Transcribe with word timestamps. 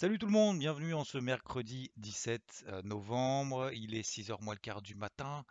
Salut 0.00 0.20
tout 0.20 0.26
le 0.26 0.32
monde, 0.32 0.60
bienvenue 0.60 0.94
en 0.94 1.02
ce 1.02 1.18
mercredi 1.18 1.90
17 1.96 2.66
euh, 2.68 2.82
novembre. 2.82 3.72
Il 3.72 3.96
est 3.96 4.08
6h 4.08 4.40
moins 4.44 4.54
le 4.54 4.60
quart 4.60 4.80
du 4.80 4.94
matin. 4.94 5.44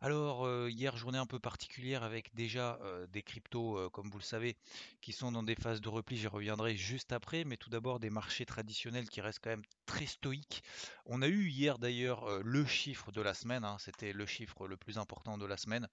Alors, 0.00 0.44
euh, 0.44 0.68
hier, 0.68 0.96
journée 0.96 1.18
un 1.18 1.26
peu 1.26 1.38
particulière 1.38 2.02
avec 2.02 2.34
déjà 2.34 2.80
euh, 2.82 3.06
des 3.06 3.22
cryptos, 3.22 3.88
comme 3.90 4.10
vous 4.10 4.18
le 4.18 4.24
savez, 4.24 4.56
qui 5.02 5.12
sont 5.12 5.30
dans 5.30 5.44
des 5.44 5.54
phases 5.54 5.80
de 5.80 5.88
repli. 5.88 6.16
J'y 6.16 6.26
reviendrai 6.26 6.74
juste 6.74 7.12
après, 7.12 7.44
mais 7.44 7.56
tout 7.56 7.70
d'abord 7.70 8.00
des 8.00 8.10
marchés 8.10 8.44
traditionnels 8.44 9.08
qui 9.08 9.20
restent 9.20 9.38
quand 9.40 9.50
même 9.50 9.62
très 9.86 10.06
stoïques. 10.06 10.64
On 11.06 11.22
a 11.22 11.28
eu 11.28 11.46
hier 11.46 11.78
d'ailleurs 11.78 12.42
le 12.42 12.66
chiffre 12.66 13.12
de 13.12 13.20
la 13.22 13.34
semaine, 13.34 13.62
hein. 13.62 13.76
c'était 13.78 14.12
le 14.12 14.26
chiffre 14.26 14.66
le 14.66 14.76
plus 14.76 14.98
important 14.98 15.38
de 15.38 15.46
la 15.46 15.56
semaine. 15.56 15.86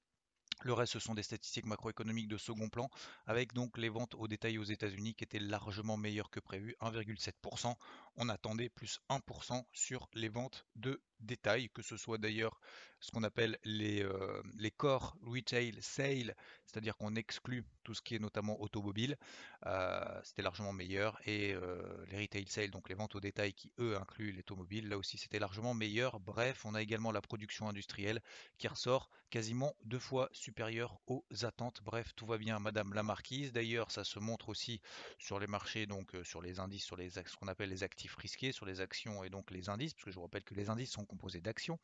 Le 0.61 0.73
reste, 0.73 0.93
ce 0.93 0.99
sont 0.99 1.13
des 1.13 1.23
statistiques 1.23 1.65
macroéconomiques 1.65 2.27
de 2.27 2.37
second 2.37 2.67
plan, 2.67 2.89
avec 3.25 3.53
donc 3.53 3.77
les 3.77 3.89
ventes 3.89 4.15
au 4.15 4.27
détail 4.27 4.57
aux 4.57 4.63
États-Unis 4.63 5.13
qui 5.15 5.23
étaient 5.23 5.39
largement 5.39 5.95
meilleures 5.95 6.29
que 6.29 6.39
prévu, 6.39 6.75
1,7%. 6.81 7.75
On 8.17 8.29
attendait 8.29 8.69
plus 8.69 8.99
1% 9.09 9.63
sur 9.71 10.09
les 10.13 10.27
ventes 10.29 10.65
de 10.75 11.01
détail, 11.19 11.69
que 11.69 11.81
ce 11.81 11.97
soit 11.97 12.17
d'ailleurs 12.17 12.59
ce 12.99 13.11
qu'on 13.11 13.23
appelle 13.23 13.57
les, 13.63 14.03
euh, 14.03 14.41
les 14.57 14.71
core 14.71 15.17
retail 15.25 15.77
sales, 15.81 16.35
c'est-à-dire 16.65 16.97
qu'on 16.97 17.15
exclut 17.15 17.63
tout 17.83 17.93
ce 17.93 18.01
qui 18.01 18.15
est 18.15 18.19
notamment 18.19 18.61
automobile, 18.61 19.17
euh, 19.65 20.21
c'était 20.23 20.41
largement 20.41 20.73
meilleur, 20.73 21.19
et 21.25 21.53
euh, 21.53 21.81
les 22.11 22.19
retail 22.19 22.45
sales, 22.47 22.71
donc 22.71 22.89
les 22.89 22.95
ventes 22.95 23.15
au 23.15 23.19
détail 23.19 23.53
qui 23.53 23.71
eux 23.79 23.95
incluent 23.97 24.33
l'automobile, 24.33 24.89
là 24.89 24.97
aussi 24.97 25.17
c'était 25.17 25.39
largement 25.39 25.73
meilleur. 25.73 26.19
Bref, 26.19 26.65
on 26.65 26.75
a 26.75 26.81
également 26.81 27.11
la 27.11 27.21
production 27.21 27.69
industrielle 27.69 28.21
qui 28.57 28.67
ressort 28.67 29.09
quasiment 29.29 29.75
deux 29.85 29.99
fois 29.99 30.29
supérieure 30.33 30.99
aux 31.07 31.23
attentes. 31.43 31.81
Bref, 31.83 32.13
tout 32.15 32.25
va 32.25 32.37
bien, 32.37 32.59
Madame 32.59 32.93
la 32.93 33.03
Marquise. 33.03 33.53
D'ailleurs, 33.53 33.91
ça 33.91 34.03
se 34.03 34.17
montre 34.19 34.49
aussi 34.49 34.81
sur 35.19 35.39
les 35.39 35.47
marchés, 35.47 35.85
donc 35.85 36.15
sur 36.23 36.41
les 36.41 36.59
indices, 36.59 36.83
sur 36.83 36.95
les 36.95 37.09
ce 37.11 37.35
qu'on 37.35 37.47
appelle 37.47 37.69
les 37.69 37.83
actifs 37.83 38.15
risqués, 38.15 38.51
sur 38.51 38.65
les 38.65 38.81
actions 38.81 39.23
et 39.23 39.29
donc 39.29 39.51
les 39.51 39.69
indices, 39.69 39.93
parce 39.93 40.05
que 40.05 40.11
je 40.11 40.15
vous 40.15 40.23
rappelle 40.23 40.43
que 40.43 40.55
les 40.55 40.69
indices 40.69 40.91
sont 40.91 41.05
composés 41.09 41.41
d'actions, 41.41 41.79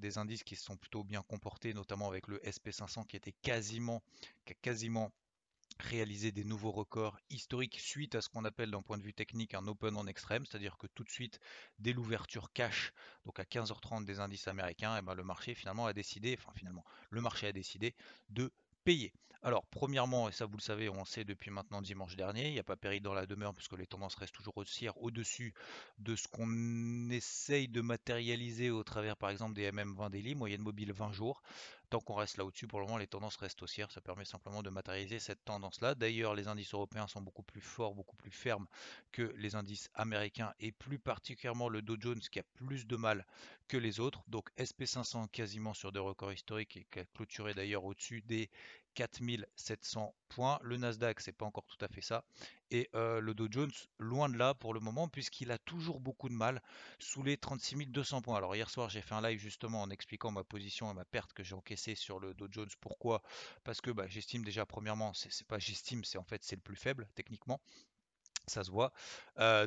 des 0.00 0.18
indices 0.18 0.42
qui 0.42 0.56
se 0.56 0.64
sont 0.64 0.76
plutôt 0.76 1.04
bien 1.04 1.22
comportés, 1.22 1.74
notamment 1.74 2.08
avec 2.08 2.26
le 2.26 2.38
SP500 2.38 3.06
qui 3.06 3.16
était 3.16 3.34
quasiment, 3.42 4.02
qui 4.44 4.52
a 4.52 4.56
quasiment 4.60 5.12
réalisé 5.80 6.32
des 6.32 6.44
nouveaux 6.44 6.70
records 6.70 7.18
historiques 7.30 7.78
suite 7.80 8.14
à 8.14 8.20
ce 8.20 8.28
qu'on 8.28 8.44
appelle 8.44 8.70
d'un 8.70 8.82
point 8.82 8.98
de 8.98 9.02
vue 9.02 9.14
technique 9.14 9.54
un 9.54 9.66
open 9.66 9.96
en 9.96 10.06
extrême, 10.06 10.44
c'est-à-dire 10.46 10.76
que 10.78 10.86
tout 10.86 11.04
de 11.04 11.10
suite, 11.10 11.40
dès 11.78 11.92
l'ouverture 11.92 12.52
cash, 12.52 12.92
donc 13.24 13.38
à 13.40 13.44
15h30 13.44 14.04
des 14.04 14.20
indices 14.20 14.48
américains, 14.48 14.96
et 14.96 14.98
eh 15.00 15.02
ben 15.02 15.14
le 15.14 15.24
marché 15.24 15.54
finalement 15.54 15.86
a 15.86 15.92
décidé, 15.92 16.36
enfin 16.38 16.52
finalement, 16.54 16.84
le 17.10 17.20
marché 17.20 17.46
a 17.46 17.52
décidé 17.52 17.94
de 18.28 18.52
payer. 18.84 19.12
Alors, 19.44 19.66
premièrement, 19.66 20.28
et 20.28 20.32
ça 20.32 20.46
vous 20.46 20.56
le 20.56 20.62
savez, 20.62 20.88
on 20.88 21.04
sait 21.04 21.24
depuis 21.24 21.50
maintenant 21.50 21.82
dimanche 21.82 22.14
dernier, 22.14 22.46
il 22.46 22.52
n'y 22.52 22.60
a 22.60 22.64
pas 22.64 22.76
péril 22.76 23.02
dans 23.02 23.12
la 23.12 23.26
demeure 23.26 23.52
puisque 23.52 23.76
les 23.76 23.88
tendances 23.88 24.14
restent 24.14 24.36
toujours 24.36 24.56
haussières 24.56 25.02
au-dessus 25.02 25.52
de 25.98 26.14
ce 26.14 26.28
qu'on 26.28 27.10
essaye 27.10 27.66
de 27.66 27.80
matérialiser 27.80 28.70
au 28.70 28.84
travers 28.84 29.16
par 29.16 29.30
exemple 29.30 29.54
des 29.54 29.68
MM20 29.72 30.10
daily, 30.10 30.36
moyenne 30.36 30.62
mobile 30.62 30.92
20 30.92 31.10
jours. 31.10 31.42
Tant 31.92 32.00
qu'on 32.00 32.14
reste 32.14 32.38
là 32.38 32.46
au-dessus, 32.46 32.66
pour 32.66 32.80
le 32.80 32.86
moment, 32.86 32.96
les 32.96 33.06
tendances 33.06 33.36
restent 33.36 33.60
haussières. 33.60 33.92
Ça 33.92 34.00
permet 34.00 34.24
simplement 34.24 34.62
de 34.62 34.70
matérialiser 34.70 35.18
cette 35.18 35.44
tendance-là. 35.44 35.94
D'ailleurs, 35.94 36.34
les 36.34 36.48
indices 36.48 36.72
européens 36.72 37.06
sont 37.06 37.20
beaucoup 37.20 37.42
plus 37.42 37.60
forts, 37.60 37.94
beaucoup 37.94 38.16
plus 38.16 38.30
fermes 38.30 38.66
que 39.10 39.34
les 39.36 39.56
indices 39.56 39.90
américains 39.92 40.54
et 40.58 40.72
plus 40.72 40.98
particulièrement 40.98 41.68
le 41.68 41.82
Dow 41.82 41.98
Jones 42.00 42.20
qui 42.20 42.38
a 42.38 42.44
plus 42.54 42.86
de 42.86 42.96
mal 42.96 43.26
que 43.68 43.76
les 43.76 44.00
autres. 44.00 44.22
Donc 44.26 44.48
SP500 44.56 45.28
quasiment 45.28 45.74
sur 45.74 45.92
des 45.92 46.00
records 46.00 46.32
historiques 46.32 46.78
et 46.78 46.86
qui 46.90 47.00
a 47.00 47.04
clôturé 47.04 47.52
d'ailleurs 47.52 47.84
au-dessus 47.84 48.22
des 48.22 48.48
4700 48.94 50.14
points. 50.28 50.58
Le 50.62 50.76
Nasdaq, 50.76 51.20
c'est 51.20 51.32
pas 51.32 51.44
encore 51.44 51.66
tout 51.66 51.82
à 51.84 51.88
fait 51.88 52.00
ça. 52.00 52.24
Et 52.70 52.88
euh, 52.94 53.20
le 53.20 53.34
Dow 53.34 53.48
Jones, 53.50 53.72
loin 53.98 54.28
de 54.28 54.36
là 54.36 54.54
pour 54.54 54.74
le 54.74 54.80
moment, 54.80 55.08
puisqu'il 55.08 55.50
a 55.50 55.58
toujours 55.58 56.00
beaucoup 56.00 56.28
de 56.28 56.34
mal 56.34 56.62
sous 56.98 57.22
les 57.22 57.36
36 57.36 57.86
200 57.86 58.22
points. 58.22 58.36
Alors 58.36 58.54
hier 58.56 58.70
soir, 58.70 58.88
j'ai 58.88 59.02
fait 59.02 59.14
un 59.14 59.22
live 59.22 59.38
justement 59.38 59.82
en 59.82 59.90
expliquant 59.90 60.30
ma 60.30 60.44
position 60.44 60.90
et 60.90 60.94
ma 60.94 61.04
perte 61.04 61.32
que 61.32 61.42
j'ai 61.42 61.54
encaissée 61.54 61.94
sur 61.94 62.18
le 62.18 62.34
Dow 62.34 62.48
Jones. 62.50 62.70
Pourquoi? 62.80 63.22
Parce 63.64 63.80
que 63.80 63.90
bah, 63.90 64.06
j'estime 64.08 64.44
déjà, 64.44 64.64
premièrement, 64.64 65.12
c'est 65.14 65.46
pas 65.46 65.58
j'estime, 65.58 66.04
c'est 66.04 66.18
en 66.18 66.24
fait 66.24 66.42
c'est 66.44 66.56
le 66.56 66.62
plus 66.62 66.76
faible 66.76 67.08
techniquement 67.14 67.60
ça 68.46 68.64
se 68.64 68.70
voit. 68.70 68.92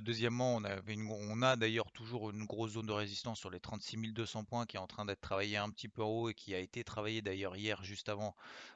deuxièmement, 0.02 0.56
on, 0.58 1.42
a 1.42 1.56
d'ailleurs 1.56 1.92
toujours 1.92 2.30
une 2.30 2.46
grosse 2.46 2.72
zone 2.72 2.86
de 2.88 2.92
résistance 2.92 3.40
sur 3.40 3.50
les 3.50 3.60
36 3.60 3.98
200 4.12 4.44
points 4.44 4.66
qui 4.66 4.78
est 4.78 4.80
en 4.80 4.88
train 4.88 5.06
d'être 5.06 5.22
travaillée 5.22 5.58
un 5.58 5.70
petit 5.70 5.88
peu 5.88 6.04
en 6.04 6.08
haut 6.08 6.30
et 6.30 6.34
qui 6.34 6.54
a 6.54 6.60
été 6.60 6.84
travaillée 6.84 7.22
d'ailleurs 7.22 7.56
hier 7.56 7.84
juste 7.84 8.10
avant 8.10 8.36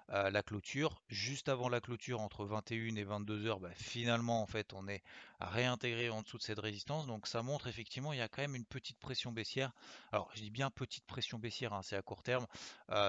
la 0.10 0.42
clôture. 0.44 1.02
Juste 1.10 1.50
avant 1.50 1.70
la 1.70 1.82
clôture, 1.82 2.22
entre 2.22 2.46
21 2.46 2.96
et 2.96 3.04
22 3.04 3.46
heures, 3.46 3.60
bah, 3.60 3.70
finalement 3.76 4.42
en 4.42 4.48
fait 4.48 4.74
on 4.74 4.88
est 4.88 5.04
réintégrer 5.40 6.10
en 6.10 6.22
dessous 6.22 6.38
de 6.38 6.44
cette 6.44 6.60
résistance. 6.60 7.08
Donc 7.08 7.28
ça 7.28 7.42
montre 7.42 7.68
effectivement 7.68 8.14
il 8.14 8.20
y 8.20 8.22
a 8.22 8.28
quand 8.28 8.42
même 8.42 8.56
une 8.56 8.66
petite 8.66 9.00
pression 9.00 9.32
baissière. 9.32 9.72
Alors 10.12 10.30
je 10.36 10.42
dis 10.42 10.52
bien 10.52 10.70
petite 10.70 11.06
pression 11.06 11.40
baissière, 11.40 11.74
hein, 11.74 11.82
c'est 11.84 11.96
à 11.96 12.02
court 12.02 12.24
terme, 12.24 12.46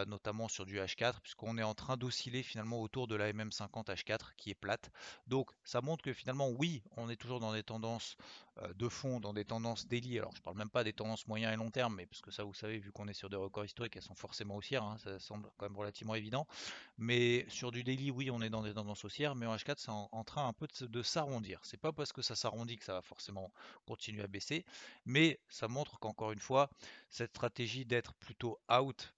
notamment 0.07 0.49
sur 0.49 0.67
du 0.67 0.79
H4, 0.79 1.21
puisqu'on 1.21 1.59
est 1.59 1.63
en 1.63 1.75
train 1.75 1.97
d'osciller 1.97 2.43
finalement 2.43 2.81
autour 2.81 3.07
de 3.07 3.17
la 3.17 3.33
MM50 3.33 3.87
H4 3.87 4.35
qui 4.37 4.51
est 4.51 4.55
plate. 4.55 4.91
Donc 5.27 5.51
ça 5.65 5.81
montre 5.81 6.03
que 6.03 6.13
finalement 6.13 6.49
oui, 6.49 6.83
on 6.97 7.09
est 7.09 7.17
toujours 7.17 7.41
dans 7.41 7.53
des 7.53 7.63
tendances 7.63 8.17
euh, 8.63 8.73
de 8.75 8.89
fond, 8.89 9.21
dans 9.21 9.33
des 9.33 9.45
tendances 9.45 9.87
daily. 9.87 10.19
Alors, 10.19 10.33
je 10.35 10.43
parle 10.43 10.57
même 10.57 10.71
pas 10.71 10.85
des 10.85 10.93
tendances 10.93 11.27
moyen 11.27 11.53
et 11.53 11.57
long 11.57 11.71
terme, 11.71 11.95
mais 11.97 12.07
parce 12.07 12.21
que 12.21 12.31
ça, 12.31 12.45
vous 12.45 12.55
savez, 12.55 12.79
vu 12.79 12.93
qu'on 12.93 13.09
est 13.09 13.15
sur 13.15 13.31
des 13.31 13.37
records 13.37 13.65
historiques, 13.65 13.97
elles 13.97 14.03
sont 14.03 14.15
forcément 14.15 14.57
haussières. 14.57 14.83
Hein, 14.83 14.97
ça 14.99 15.19
semble 15.19 15.49
quand 15.57 15.67
même 15.67 15.77
relativement 15.77 16.15
évident. 16.15 16.47
Mais 16.99 17.47
sur 17.49 17.71
du 17.71 17.85
daily, 17.85 18.11
oui, 18.11 18.31
on 18.31 18.43
est 18.43 18.51
dans 18.51 18.63
des 18.63 18.75
tendances 18.75 19.05
haussières, 19.05 19.35
mais 19.35 19.47
en 19.47 19.55
H4, 19.55 19.75
c'est 19.79 19.91
en, 19.91 20.25
train 20.25 20.47
un 20.47 20.53
peu 20.53 20.67
de, 20.81 20.87
de 20.87 21.03
s'arrondir. 21.03 21.61
C'est 21.63 21.81
pas 21.81 21.93
parce 21.93 22.13
que 22.13 22.20
ça 22.23 22.37
s'arrondit 22.37 22.77
que 22.77 22.85
ça 22.85 22.95
va 22.95 23.03
forcément 23.03 23.53
continuer 23.87 24.23
à 24.23 24.27
baisser, 24.27 24.65
mais 25.05 25.41
ça 25.49 25.69
montre 25.69 25.99
qu'encore 25.99 26.33
une 26.33 26.41
fois, 26.41 26.71
cette 27.09 27.31
stratégie 27.31 27.85
d'être 27.85 28.15
plutôt 28.15 28.59
out 28.71 29.15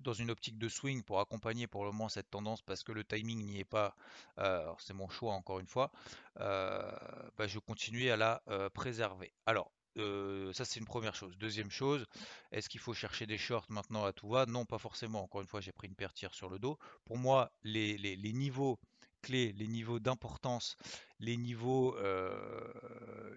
dans 0.00 0.12
une 0.12 0.30
optique 0.30 0.58
de 0.58 0.68
swing 0.68 1.02
pour 1.02 1.20
accompagner 1.20 1.66
pour 1.66 1.84
le 1.84 1.92
moment 1.92 2.08
cette 2.08 2.30
tendance 2.30 2.60
parce 2.62 2.82
que 2.82 2.92
le 2.92 3.04
timing 3.04 3.44
n'y 3.44 3.60
est 3.60 3.64
pas, 3.64 3.96
euh, 4.38 4.72
c'est 4.78 4.94
mon 4.94 5.08
choix 5.08 5.34
encore 5.34 5.60
une 5.60 5.66
fois, 5.66 5.92
euh, 6.40 6.90
bah, 7.36 7.46
je 7.46 7.58
continue 7.58 8.10
à 8.10 8.16
la 8.16 8.42
euh, 8.48 8.68
préserver. 8.70 9.32
Alors, 9.46 9.70
ça 9.96 10.64
c'est 10.64 10.80
une 10.80 10.86
première 10.86 11.14
chose. 11.14 11.36
Deuxième 11.36 11.70
chose, 11.70 12.06
est-ce 12.50 12.68
qu'il 12.68 12.80
faut 12.80 12.94
chercher 12.94 13.26
des 13.26 13.38
shorts 13.38 13.66
maintenant 13.68 14.04
à 14.04 14.12
tout 14.12 14.28
va? 14.28 14.46
Non, 14.46 14.64
pas 14.64 14.78
forcément. 14.78 15.22
Encore 15.22 15.42
une 15.42 15.46
fois, 15.46 15.60
j'ai 15.60 15.72
pris 15.72 15.86
une 15.86 15.94
paire 15.94 16.12
sur 16.32 16.48
le 16.48 16.58
dos. 16.58 16.78
Pour 17.04 17.18
moi, 17.18 17.52
les, 17.62 17.98
les 17.98 18.32
niveaux 18.32 18.78
clés, 19.20 19.52
les 19.52 19.68
niveaux 19.68 20.00
d'importance, 20.00 20.76
les 21.22 21.36
niveaux 21.38 21.96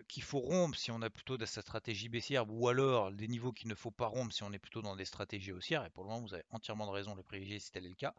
qu'il 0.08 0.24
faut 0.24 0.40
rompre 0.40 0.78
si 0.78 0.92
on 0.92 1.02
a 1.02 1.10
plutôt 1.10 1.38
de 1.38 1.46
sa 1.46 1.62
stratégie 1.62 2.10
baissière, 2.10 2.46
ou 2.50 2.68
alors 2.68 3.12
des 3.12 3.28
niveaux 3.28 3.52
qu'il 3.52 3.70
ne 3.70 3.76
faut 3.76 3.92
pas 3.92 4.08
rompre 4.08 4.34
si 4.34 4.44
on 4.44 4.52
est 4.52 4.60
plutôt 4.60 4.82
dans 4.82 4.96
des 4.96 5.06
stratégies 5.06 5.52
haussières. 5.52 5.86
Et 5.86 5.90
pour 5.92 6.04
le 6.04 6.10
moment, 6.10 6.26
vous 6.26 6.34
avez 6.34 6.44
entièrement 6.52 6.88
de 6.88 6.92
raison 6.92 7.12
de 7.12 7.18
le 7.18 7.24
privilégier 7.24 7.60
si 7.60 7.72
tel 7.72 7.86
est 7.86 7.90
le 7.90 7.96
cas. 7.96 8.14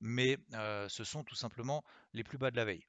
Mais 0.00 0.38
ce 0.88 1.04
sont 1.04 1.24
tout 1.24 1.36
simplement 1.36 1.84
les 2.12 2.24
plus 2.24 2.36
bas 2.36 2.50
de 2.50 2.56
la 2.56 2.64
veille. 2.64 2.84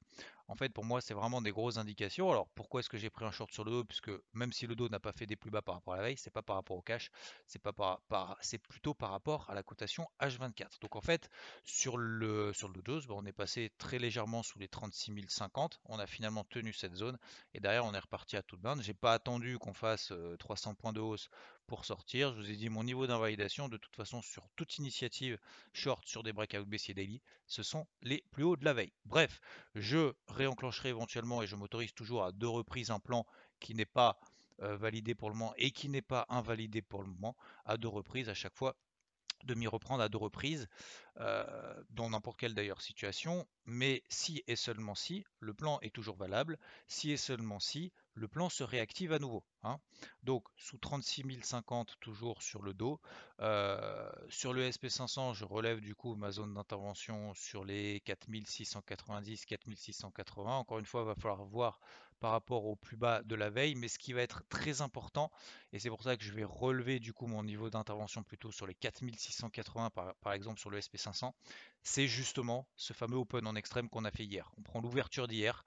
En 0.48 0.56
fait, 0.56 0.68
pour 0.68 0.84
moi, 0.84 1.00
c'est 1.00 1.14
vraiment 1.14 1.40
des 1.40 1.52
grosses 1.52 1.78
indications. 1.78 2.30
Alors, 2.30 2.48
pourquoi 2.54 2.80
est-ce 2.80 2.90
que 2.90 2.98
j'ai 2.98 3.08
pris 3.08 3.24
un 3.24 3.30
short 3.30 3.50
sur 3.50 3.64
le 3.64 3.70
dos 3.70 3.84
Puisque 3.84 4.10
même 4.34 4.52
si 4.52 4.66
le 4.66 4.74
dos 4.74 4.88
n'a 4.90 5.00
pas 5.00 5.12
fait 5.12 5.26
des 5.26 5.36
plus 5.36 5.50
bas 5.50 5.62
par 5.62 5.76
rapport 5.76 5.94
à 5.94 5.96
la 5.96 6.02
veille, 6.02 6.18
c'est 6.18 6.30
pas 6.30 6.42
par 6.42 6.56
rapport 6.56 6.76
au 6.76 6.82
cash, 6.82 7.10
c'est 7.46 7.58
pas 7.58 7.72
par, 7.72 8.36
c'est 8.42 8.58
plutôt 8.58 8.92
par 8.92 9.10
rapport 9.10 9.48
à 9.48 9.54
la 9.54 9.62
cotation 9.62 10.06
H24. 10.20 10.80
Donc 10.82 10.96
en 10.96 11.00
fait, 11.00 11.30
sur 11.64 11.96
le 11.96 12.52
sur 12.52 12.68
le 12.68 12.82
Dow 12.82 13.00
bah, 13.08 13.14
on 13.16 13.24
est 13.24 13.32
passé 13.32 13.72
très 13.78 13.98
légèrement 13.98 14.42
sous 14.42 14.58
les 14.58 14.68
36 14.68 15.12
050. 15.28 15.80
On 15.86 15.98
a 15.98 16.06
tenu 16.48 16.72
cette 16.72 16.94
zone 16.94 17.18
et 17.52 17.60
derrière, 17.60 17.84
on 17.84 17.94
est 17.94 17.98
reparti 17.98 18.36
à 18.36 18.42
toute 18.42 18.60
bande. 18.60 18.82
J'ai 18.82 18.94
pas 18.94 19.12
attendu 19.12 19.58
qu'on 19.58 19.74
fasse 19.74 20.12
300 20.38 20.70
euh, 20.70 20.74
points 20.74 20.92
de 20.92 21.00
hausse 21.00 21.28
pour 21.66 21.84
sortir. 21.84 22.34
Je 22.34 22.40
vous 22.40 22.50
ai 22.50 22.56
dit 22.56 22.68
mon 22.68 22.84
niveau 22.84 23.06
d'invalidation, 23.06 23.68
de 23.68 23.76
toute 23.76 23.94
façon, 23.96 24.22
sur 24.22 24.48
toute 24.56 24.78
initiative 24.78 25.38
short 25.72 26.06
sur 26.06 26.22
des 26.22 26.32
breakouts 26.32 26.66
baissiers 26.66 26.94
daily, 26.94 27.20
ce 27.46 27.62
sont 27.62 27.86
les 28.02 28.22
plus 28.30 28.44
hauts 28.44 28.56
de 28.56 28.64
la 28.64 28.74
veille. 28.74 28.92
Bref, 29.04 29.40
je 29.74 30.12
réenclencherai 30.28 30.90
éventuellement 30.90 31.42
et 31.42 31.46
je 31.46 31.56
m'autorise 31.56 31.94
toujours 31.94 32.24
à 32.24 32.32
deux 32.32 32.48
reprises 32.48 32.90
un 32.90 33.00
plan 33.00 33.26
qui 33.60 33.74
n'est 33.74 33.84
pas 33.84 34.18
validé 34.58 35.16
pour 35.16 35.30
le 35.30 35.34
moment 35.34 35.54
et 35.56 35.72
qui 35.72 35.88
n'est 35.88 36.00
pas 36.00 36.26
invalidé 36.28 36.80
pour 36.80 37.02
le 37.02 37.08
moment, 37.08 37.36
à 37.64 37.76
deux 37.76 37.88
reprises 37.88 38.28
à 38.28 38.34
chaque 38.34 38.54
fois 38.54 38.76
de 39.44 39.54
m'y 39.54 39.66
reprendre 39.66 40.02
à 40.02 40.08
deux 40.08 40.18
reprises, 40.18 40.68
euh, 41.20 41.82
dans 41.90 42.10
n'importe 42.10 42.38
quelle 42.38 42.54
d'ailleurs 42.54 42.80
situation, 42.80 43.46
mais 43.64 44.02
si 44.08 44.42
et 44.46 44.56
seulement 44.56 44.94
si, 44.94 45.24
le 45.40 45.54
plan 45.54 45.78
est 45.80 45.94
toujours 45.94 46.16
valable, 46.16 46.58
si 46.88 47.12
et 47.12 47.16
seulement 47.16 47.60
si, 47.60 47.92
le 48.14 48.28
plan 48.28 48.48
se 48.48 48.62
réactive 48.62 49.12
à 49.12 49.18
nouveau. 49.18 49.44
Hein. 49.62 49.78
Donc 50.22 50.46
sous 50.56 50.78
36 50.78 51.24
050 51.42 51.96
toujours 52.00 52.42
sur 52.42 52.62
le 52.62 52.74
dos. 52.74 53.00
Euh, 53.40 54.10
sur 54.28 54.52
le 54.52 54.68
SP500, 54.68 55.34
je 55.34 55.44
relève 55.44 55.80
du 55.80 55.94
coup 55.94 56.14
ma 56.14 56.30
zone 56.30 56.54
d'intervention 56.54 57.34
sur 57.34 57.64
les 57.64 58.00
4690, 58.00 59.44
4680. 59.46 60.56
Encore 60.56 60.78
une 60.78 60.86
fois, 60.86 61.02
il 61.02 61.06
va 61.06 61.14
falloir 61.14 61.44
voir 61.44 61.80
par 62.20 62.30
rapport 62.30 62.64
au 62.64 62.76
plus 62.76 62.96
bas 62.96 63.22
de 63.22 63.34
la 63.34 63.50
veille, 63.50 63.74
mais 63.74 63.88
ce 63.88 63.98
qui 63.98 64.14
va 64.14 64.22
être 64.22 64.42
très 64.48 64.80
important, 64.80 65.30
et 65.72 65.78
c'est 65.78 65.90
pour 65.90 66.02
ça 66.02 66.16
que 66.16 66.24
je 66.24 66.32
vais 66.32 66.44
relever 66.44 66.98
du 66.98 67.12
coup 67.12 67.26
mon 67.26 67.42
niveau 67.42 67.68
d'intervention 67.68 68.22
plutôt 68.22 68.50
sur 68.50 68.66
les 68.66 68.74
4680 68.74 69.90
par, 69.90 70.14
par 70.22 70.32
exemple 70.32 70.58
sur 70.58 70.70
le 70.70 70.78
SP500, 70.78 71.32
c'est 71.82 72.06
justement 72.06 72.66
ce 72.76 72.94
fameux 72.94 73.18
open 73.18 73.46
en 73.46 73.54
extrême 73.56 73.90
qu'on 73.90 74.06
a 74.06 74.10
fait 74.10 74.24
hier. 74.24 74.50
On 74.56 74.62
prend 74.62 74.80
l'ouverture 74.80 75.28
d'hier, 75.28 75.66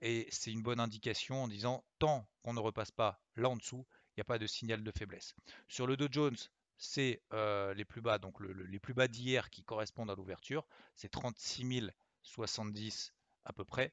et 0.00 0.26
c'est 0.30 0.52
une 0.52 0.62
bonne 0.62 0.80
indication 0.80 1.44
en 1.44 1.48
disant 1.48 1.84
tant 1.98 2.28
qu'on 2.42 2.54
ne 2.54 2.60
repasse 2.60 2.90
pas 2.90 3.20
là 3.36 3.48
en 3.48 3.56
dessous, 3.56 3.86
il 4.10 4.18
n'y 4.18 4.22
a 4.22 4.24
pas 4.24 4.38
de 4.38 4.46
signal 4.46 4.82
de 4.82 4.90
faiblesse. 4.90 5.34
Sur 5.68 5.86
le 5.86 5.96
Dow 5.96 6.08
Jones, 6.10 6.36
c'est 6.76 7.22
euh, 7.32 7.74
les 7.74 7.84
plus 7.84 8.00
bas, 8.00 8.18
donc 8.18 8.40
les 8.40 8.78
plus 8.78 8.94
bas 8.94 9.08
d'hier 9.08 9.50
qui 9.50 9.62
correspondent 9.62 10.10
à 10.10 10.14
l'ouverture, 10.14 10.66
c'est 10.94 11.10
36 11.10 11.90
070 12.22 13.12
à 13.44 13.52
peu 13.52 13.64
près. 13.64 13.92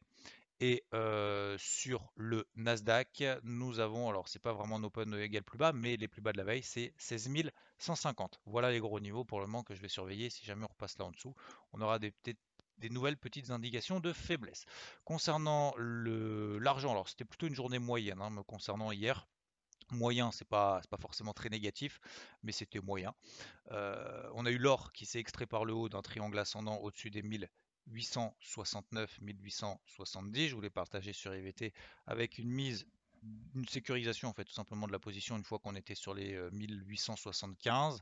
Et 0.64 0.84
euh, 0.94 1.58
sur 1.58 2.14
le 2.16 2.48
Nasdaq, 2.56 3.24
nous 3.42 3.80
avons, 3.80 4.10
alors 4.10 4.28
c'est 4.28 4.42
pas 4.42 4.54
vraiment 4.54 4.76
un 4.76 4.84
open 4.84 5.16
égal 5.16 5.44
plus 5.44 5.58
bas, 5.58 5.74
mais 5.74 5.98
les 5.98 6.08
plus 6.08 6.22
bas 6.22 6.34
de 6.34 6.38
la 6.38 6.44
veille, 6.44 6.62
c'est 6.62 6.94
16 7.00 7.32
150. 7.80 8.40
Voilà 8.46 8.70
les 8.70 8.80
gros 8.80 9.00
niveaux 9.00 9.26
pour 9.26 9.40
le 9.40 9.48
moment 9.48 9.64
que 9.64 9.74
je 9.74 9.82
vais 9.82 9.88
surveiller. 9.88 10.30
Si 10.30 10.46
jamais 10.46 10.64
on 10.64 10.68
repasse 10.68 11.00
là 11.00 11.06
en 11.06 11.12
dessous, 11.12 11.34
on 11.74 11.82
aura 11.82 11.98
des, 11.98 12.14
des 12.82 12.90
nouvelles 12.90 13.18
petites 13.18 13.52
indications 13.52 14.02
de 14.02 14.12
faiblesse. 14.12 14.66
Concernant 15.06 15.74
l'argent, 15.78 16.92
alors 16.92 17.08
c'était 17.08 17.24
plutôt 17.24 17.48
une 17.48 17.56
journée 17.56 17.80
moyenne, 17.80 18.22
hein, 18.22 18.30
me 18.30 18.44
concernant 18.44 18.92
hier. 18.92 19.28
Moyen, 19.92 20.32
c'est 20.32 20.48
pas, 20.48 20.82
pas 20.90 20.98
forcément 20.98 21.34
très 21.34 21.50
négatif, 21.50 22.00
mais 22.44 22.54
c'était 22.54 22.80
moyen. 22.80 23.14
Euh, 23.72 24.30
on 24.34 24.46
a 24.46 24.52
eu 24.52 24.58
l'or 24.58 24.94
qui 24.94 25.06
s'est 25.06 25.20
extrait 25.20 25.46
par 25.46 25.66
le 25.66 25.74
haut 25.74 25.90
d'un 25.90 26.02
triangle 26.02 26.40
ascendant 26.40 26.78
au-dessus 26.78 27.12
des 27.12 27.22
1869, 27.22 29.20
1870. 29.22 30.48
Je 30.48 30.56
voulais 30.56 30.70
partager 30.70 31.12
sur 31.12 31.36
IVT 31.36 31.74
avec 32.08 32.38
une 32.38 32.50
mise 32.50 32.86
une 33.56 33.68
sécurisation 33.68 34.30
en 34.30 34.34
fait 34.34 34.46
tout 34.46 34.54
simplement 34.54 34.88
de 34.88 34.92
la 34.92 35.00
position 35.00 35.38
une 35.38 35.44
fois 35.44 35.60
qu'on 35.60 35.76
était 35.76 35.96
sur 35.96 36.14
les 36.14 36.40
1875, 36.52 38.02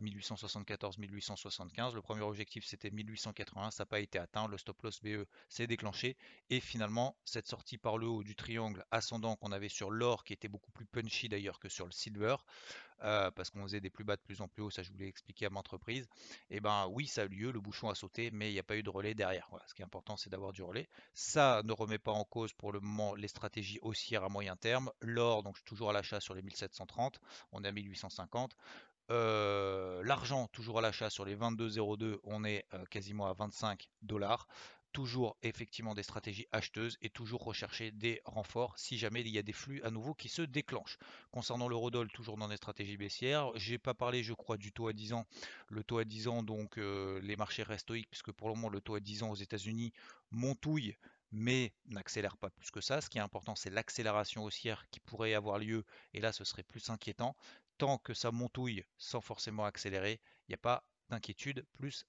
1874, 0.00 0.98
1875. 0.98 1.94
Le 1.94 2.02
premier 2.02 2.22
objectif 2.22 2.64
c'était 2.64 2.90
1880, 2.90 3.70
ça 3.70 3.82
n'a 3.82 3.86
pas 3.86 4.00
été 4.00 4.18
atteint, 4.18 4.46
le 4.46 4.58
stop 4.58 4.80
loss 4.82 5.00
BE 5.02 5.26
s'est 5.48 5.66
déclenché. 5.66 6.16
Et 6.50 6.60
finalement 6.60 7.16
cette 7.24 7.46
sortie 7.46 7.78
par 7.78 7.98
le 7.98 8.06
haut 8.06 8.22
du 8.22 8.36
triangle 8.36 8.84
ascendant 8.90 9.36
qu'on 9.36 9.52
avait 9.52 9.68
sur 9.68 9.90
l'or 9.90 10.24
qui 10.24 10.32
était 10.32 10.48
beaucoup 10.48 10.70
plus 10.70 10.86
punchy 10.86 11.28
d'ailleurs 11.28 11.58
que 11.58 11.68
sur 11.68 11.86
le 11.86 11.92
silver, 11.92 12.36
euh, 13.02 13.30
parce 13.30 13.50
qu'on 13.50 13.62
faisait 13.62 13.80
des 13.80 13.90
plus 13.90 14.04
bas 14.04 14.16
de 14.16 14.22
plus 14.22 14.40
en 14.40 14.48
plus 14.48 14.62
haut, 14.62 14.70
ça 14.70 14.82
je 14.82 14.90
voulais 14.90 15.08
expliquer 15.08 15.46
à 15.46 15.50
ma 15.50 15.60
entreprise, 15.60 16.08
et 16.50 16.56
eh 16.56 16.60
ben 16.60 16.86
oui 16.90 17.06
ça 17.06 17.22
a 17.22 17.24
eu 17.24 17.28
lieu, 17.28 17.50
le 17.52 17.60
bouchon 17.60 17.88
a 17.88 17.94
sauté, 17.94 18.30
mais 18.32 18.50
il 18.50 18.54
n'y 18.54 18.58
a 18.58 18.62
pas 18.62 18.76
eu 18.76 18.82
de 18.82 18.90
relais 18.90 19.14
derrière. 19.14 19.48
Ce 19.66 19.74
qui 19.74 19.82
est 19.82 19.84
important 19.84 20.16
c'est 20.16 20.30
d'avoir 20.30 20.52
du 20.52 20.62
relais. 20.62 20.88
Ça 21.14 21.62
ne 21.64 21.72
remet 21.72 21.98
pas 21.98 22.12
en 22.12 22.24
cause 22.24 22.52
pour 22.52 22.72
le 22.72 22.80
moment 22.80 23.14
les 23.14 23.28
stratégies 23.28 23.78
haussières 23.82 24.24
à 24.24 24.28
moyen 24.28 24.56
terme. 24.56 24.90
L'or, 25.00 25.42
donc 25.42 25.62
toujours 25.64 25.90
à 25.90 25.92
l'achat 25.92 26.20
sur 26.20 26.34
les 26.34 26.42
1730, 26.42 27.20
on 27.52 27.64
est 27.64 27.68
à 27.68 27.72
1850. 27.72 28.56
Euh, 29.10 30.02
l'argent 30.04 30.48
toujours 30.48 30.78
à 30.78 30.82
l'achat 30.82 31.08
sur 31.08 31.24
les 31.24 31.34
22,02, 31.34 32.18
on 32.24 32.44
est 32.44 32.66
euh, 32.74 32.84
quasiment 32.90 33.26
à 33.26 33.32
25 33.32 33.88
dollars 34.02 34.46
toujours 34.92 35.36
effectivement 35.42 35.94
des 35.94 36.02
stratégies 36.02 36.46
acheteuses 36.52 36.96
et 37.00 37.10
toujours 37.10 37.44
rechercher 37.44 37.90
des 37.90 38.20
renforts 38.24 38.78
si 38.78 38.98
jamais 38.98 39.20
il 39.20 39.28
y 39.28 39.38
a 39.38 39.42
des 39.42 39.52
flux 39.52 39.82
à 39.82 39.90
nouveau 39.90 40.14
qui 40.14 40.28
se 40.28 40.42
déclenchent. 40.42 40.98
Concernant 41.30 41.68
l'eurodoll, 41.68 42.10
toujours 42.10 42.36
dans 42.36 42.48
des 42.48 42.56
stratégies 42.56 42.96
baissières, 42.96 43.50
j'ai 43.54 43.78
pas 43.78 43.94
parlé 43.94 44.22
je 44.22 44.32
crois 44.32 44.56
du 44.56 44.72
taux 44.72 44.88
à 44.88 44.92
10 44.92 45.12
ans. 45.12 45.26
Le 45.68 45.84
taux 45.84 45.98
à 45.98 46.04
10 46.04 46.28
ans, 46.28 46.42
donc 46.42 46.78
euh, 46.78 47.20
les 47.22 47.36
marchés 47.36 47.62
restent 47.62 47.86
stoïques 47.86 48.10
puisque 48.10 48.32
pour 48.32 48.48
le 48.48 48.54
moment 48.54 48.68
le 48.68 48.80
taux 48.80 48.94
à 48.94 49.00
10 49.00 49.22
ans 49.22 49.30
aux 49.30 49.36
États-Unis 49.36 49.92
montouille 50.30 50.96
mais 51.30 51.72
n'accélère 51.86 52.36
pas 52.36 52.50
plus 52.50 52.70
que 52.70 52.80
ça. 52.80 53.00
Ce 53.00 53.10
qui 53.10 53.18
est 53.18 53.22
important, 53.22 53.54
c'est 53.54 53.70
l'accélération 53.70 54.44
haussière 54.44 54.86
qui 54.90 55.00
pourrait 55.00 55.34
avoir 55.34 55.58
lieu, 55.58 55.84
et 56.14 56.20
là 56.20 56.32
ce 56.32 56.44
serait 56.44 56.62
plus 56.62 56.88
inquiétant. 56.90 57.36
Tant 57.76 57.98
que 57.98 58.14
ça 58.14 58.32
montouille 58.32 58.84
sans 58.96 59.20
forcément 59.20 59.64
accélérer, 59.64 60.20
il 60.48 60.52
n'y 60.52 60.54
a 60.54 60.58
pas 60.58 60.84
d'inquiétude 61.10 61.64
plus 61.74 62.04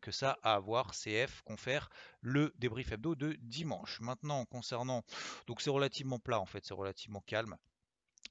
que 0.00 0.10
ça 0.10 0.38
à 0.42 0.54
avoir 0.54 0.92
CF 0.92 1.42
confère 1.42 1.90
le 2.20 2.52
débrief 2.58 2.92
hebdo 2.92 3.14
de 3.14 3.32
dimanche. 3.40 4.00
Maintenant 4.00 4.44
concernant 4.46 5.04
donc 5.46 5.60
c'est 5.60 5.70
relativement 5.70 6.18
plat 6.18 6.40
en 6.40 6.46
fait, 6.46 6.64
c'est 6.64 6.74
relativement 6.74 7.22
calme. 7.26 7.56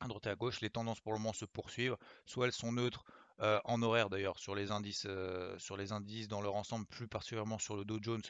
À 0.01 0.07
droite 0.07 0.27
et 0.27 0.29
à 0.29 0.35
gauche, 0.35 0.61
les 0.61 0.69
tendances 0.69 1.01
pour 1.01 1.11
le 1.11 1.19
moment 1.19 1.33
se 1.33 1.45
poursuivent, 1.45 1.97
soit 2.25 2.45
elles 2.45 2.53
sont 2.53 2.71
neutres, 2.71 3.03
euh, 3.41 3.59
en 3.63 3.81
horaire 3.81 4.09
d'ailleurs 4.09 4.37
sur 4.37 4.53
les 4.53 4.69
indices 4.69 5.05
euh, 5.07 5.57
sur 5.59 5.77
les 5.77 5.93
indices 5.93 6.27
dans 6.27 6.41
leur 6.41 6.55
ensemble 6.55 6.85
plus 6.85 7.07
particulièrement 7.07 7.57
sur 7.57 7.77
le 7.77 7.85
Dow 7.85 7.97
Jones 8.01 8.21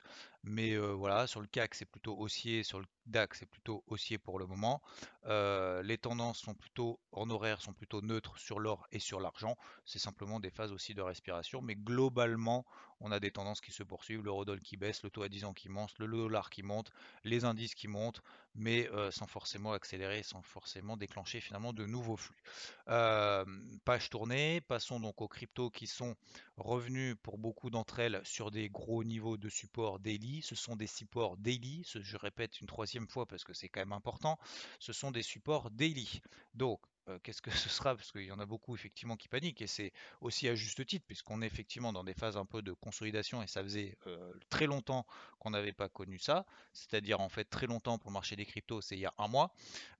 mais 0.44 0.77
voilà 0.77 1.27
sur 1.27 1.41
le 1.41 1.47
CAC 1.47 1.75
c'est 1.75 1.86
plutôt 1.86 2.15
haussier 2.18 2.63
sur 2.63 2.80
le 2.80 2.86
DAX 3.06 3.39
c'est 3.39 3.45
plutôt 3.45 3.83
haussier 3.88 4.18
pour 4.18 4.39
le 4.39 4.45
moment. 4.45 4.81
Les 5.25 5.97
tendances 5.97 6.39
sont 6.39 6.53
plutôt 6.53 7.00
en 7.12 7.30
horaire 7.30 7.62
sont 7.62 7.74
plutôt 7.74 8.01
neutres 8.01 8.38
sur 8.38 8.59
l'or 8.59 8.88
et 8.91 9.00
sur 9.00 9.19
l'argent. 9.19 9.57
C'est 9.86 10.00
simplement 10.00 10.39
des 10.39 10.50
phases 10.51 10.71
aussi 10.71 10.94
de 10.94 11.01
respiration 11.01 11.62
mais 11.62 11.75
globalement 11.75 12.65
on 13.01 13.12
a 13.12 13.19
des 13.19 13.31
tendances 13.31 13.62
qui 13.62 13.71
se 13.71 13.83
poursuivent. 13.83 14.24
L'eurodoll 14.24 14.59
qui 14.62 14.75
baisse 14.77 15.03
le 15.03 15.09
taux 15.09 15.24
à 15.24 15.30
10 15.30 15.45
ans 15.45 15.53
qui 15.53 15.69
monte 15.69 15.97
le 16.00 16.07
dollar 16.07 16.50
qui 16.50 16.63
monte 16.63 16.91
les 17.24 17.45
indices 17.45 17.75
qui 17.75 17.88
montent 17.88 18.21
mais 18.56 18.89
sans 19.12 19.27
forcément 19.27 19.74
accélérer 19.74 20.24
sans 20.24 20.41
forcément 20.41 20.97
déclencher 20.97 21.41
finalement 21.41 21.74
de 21.74 21.86
nouveaux 21.86 22.18
flux. 22.18 22.41
Page 22.86 24.09
tournée 24.09 24.62
passons 24.62 25.00
donc 25.00 25.21
aux 25.21 25.27
cryptos 25.27 25.69
qui 25.69 25.88
sont 25.88 26.15
revenus 26.59 27.15
pour 27.23 27.38
beaucoup 27.38 27.69
d'entre 27.69 28.00
elles 28.00 28.21
sur 28.23 28.51
des 28.51 28.69
gros 28.69 29.03
niveaux 29.03 29.38
de 29.38 29.50
support 29.50 30.00
daily. 30.00 30.41
Ce 30.41 30.56
sont 30.56 30.75
des 30.75 30.88
supports 30.88 31.38
daily, 31.38 31.83
je 31.85 32.17
répète 32.17 32.61
une 32.61 32.67
troisième 32.67 33.07
fois 33.07 33.25
parce 33.25 33.44
que 33.44 33.53
c'est 33.53 33.69
quand 33.69 33.81
même 33.81 33.94
important, 33.94 34.38
ce 34.79 34.94
sont 34.94 35.11
des 35.11 35.23
supports 35.23 35.71
daily. 35.71 36.21
Donc 36.53 36.79
euh, 37.07 37.19
qu'est-ce 37.24 37.42
que 37.42 37.51
ce 37.51 37.69
sera 37.69 37.96
Parce 37.96 38.12
qu'il 38.12 38.24
y 38.24 38.31
en 38.31 38.40
a 38.40 38.46
beaucoup 38.46 38.75
effectivement 38.75 39.16
qui 39.16 39.28
paniquent 39.28 39.62
et 39.62 39.68
c'est 39.68 39.92
aussi 40.22 40.48
à 40.48 40.56
juste 40.56 40.86
titre 40.86 41.06
puisqu'on 41.07 41.42
est 41.42 41.48
effectivement 41.48 41.94
dans 41.94 42.04
des 42.04 42.13
phases 42.13 42.38
un 42.38 42.46
peu 42.46 42.62
de 42.62 42.74
consolidation 42.74 43.42
et 43.42 43.48
ça 43.48 43.63
faisait 43.63 43.98
euh, 44.07 44.34
très 44.50 44.68
longtemps 44.68 45.06
qu'on 45.40 45.51
n'avait 45.51 45.74
pas 45.74 45.90
connu 45.90 46.19
ça, 46.19 46.46
c'est-à-dire 46.74 47.19
en 47.22 47.30
fait 47.30 47.46
très 47.46 47.68
longtemps 47.68 47.98
pour 47.98 48.10
le 48.12 48.13
marché 48.13 48.36
des 48.36 48.46
cryptos, 48.46 48.81
c'est 48.81 48.96
il 48.96 49.01
y 49.01 49.06
a 49.06 49.13
un 49.18 49.28
mois. 49.28 49.53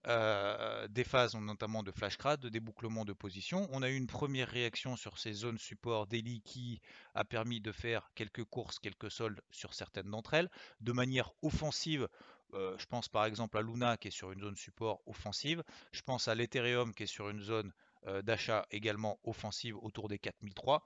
Euh, 0.08 0.88
des 0.88 1.03
phases 1.03 1.36
notamment 1.36 1.84
de 1.84 1.91
flash 1.91 2.18
crade, 2.18 2.39
de 2.39 2.48
débouclement 2.48 3.03
de 3.03 3.12
position. 3.12 3.68
On 3.72 3.84
a 3.84 3.89
eu 3.89 3.96
une 3.96 4.08
première 4.08 4.48
réaction 4.48 4.96
sur 4.96 5.20
ces 5.20 5.34
zones 5.34 5.58
support 5.58 6.08
daily 6.08 6.41
qui 6.41 6.82
a 7.15 7.25
permis 7.25 7.60
de 7.60 7.74
faire 7.74 8.10
quelques 8.15 8.46
courses, 8.46 8.79
quelques 8.79 9.12
soldes 9.12 9.41
sur 9.51 9.74
certaines 9.74 10.10
d'entre 10.10 10.36
elles, 10.36 10.50
de 10.79 10.94
manière 10.94 11.32
offensive 11.41 12.08
euh, 12.53 12.75
je 12.77 12.86
pense 12.86 13.08
par 13.08 13.25
exemple 13.25 13.58
à 13.58 13.62
Luna 13.62 13.98
qui 13.98 14.08
est 14.08 14.12
sur 14.12 14.32
une 14.32 14.41
zone 14.41 14.56
support 14.56 15.01
offensive. 15.06 15.63
Je 15.91 16.01
pense 16.01 16.27
à 16.27 16.36
l'Ethereum 16.36 16.94
qui 16.94 17.03
est 17.03 17.08
sur 17.08 17.29
une 17.29 17.41
zone 17.41 17.72
euh, 18.08 18.22
d'achat 18.22 18.65
également 18.72 19.20
offensive 19.24 19.77
autour 19.77 20.08
des 20.08 20.20
4003, 20.20 20.86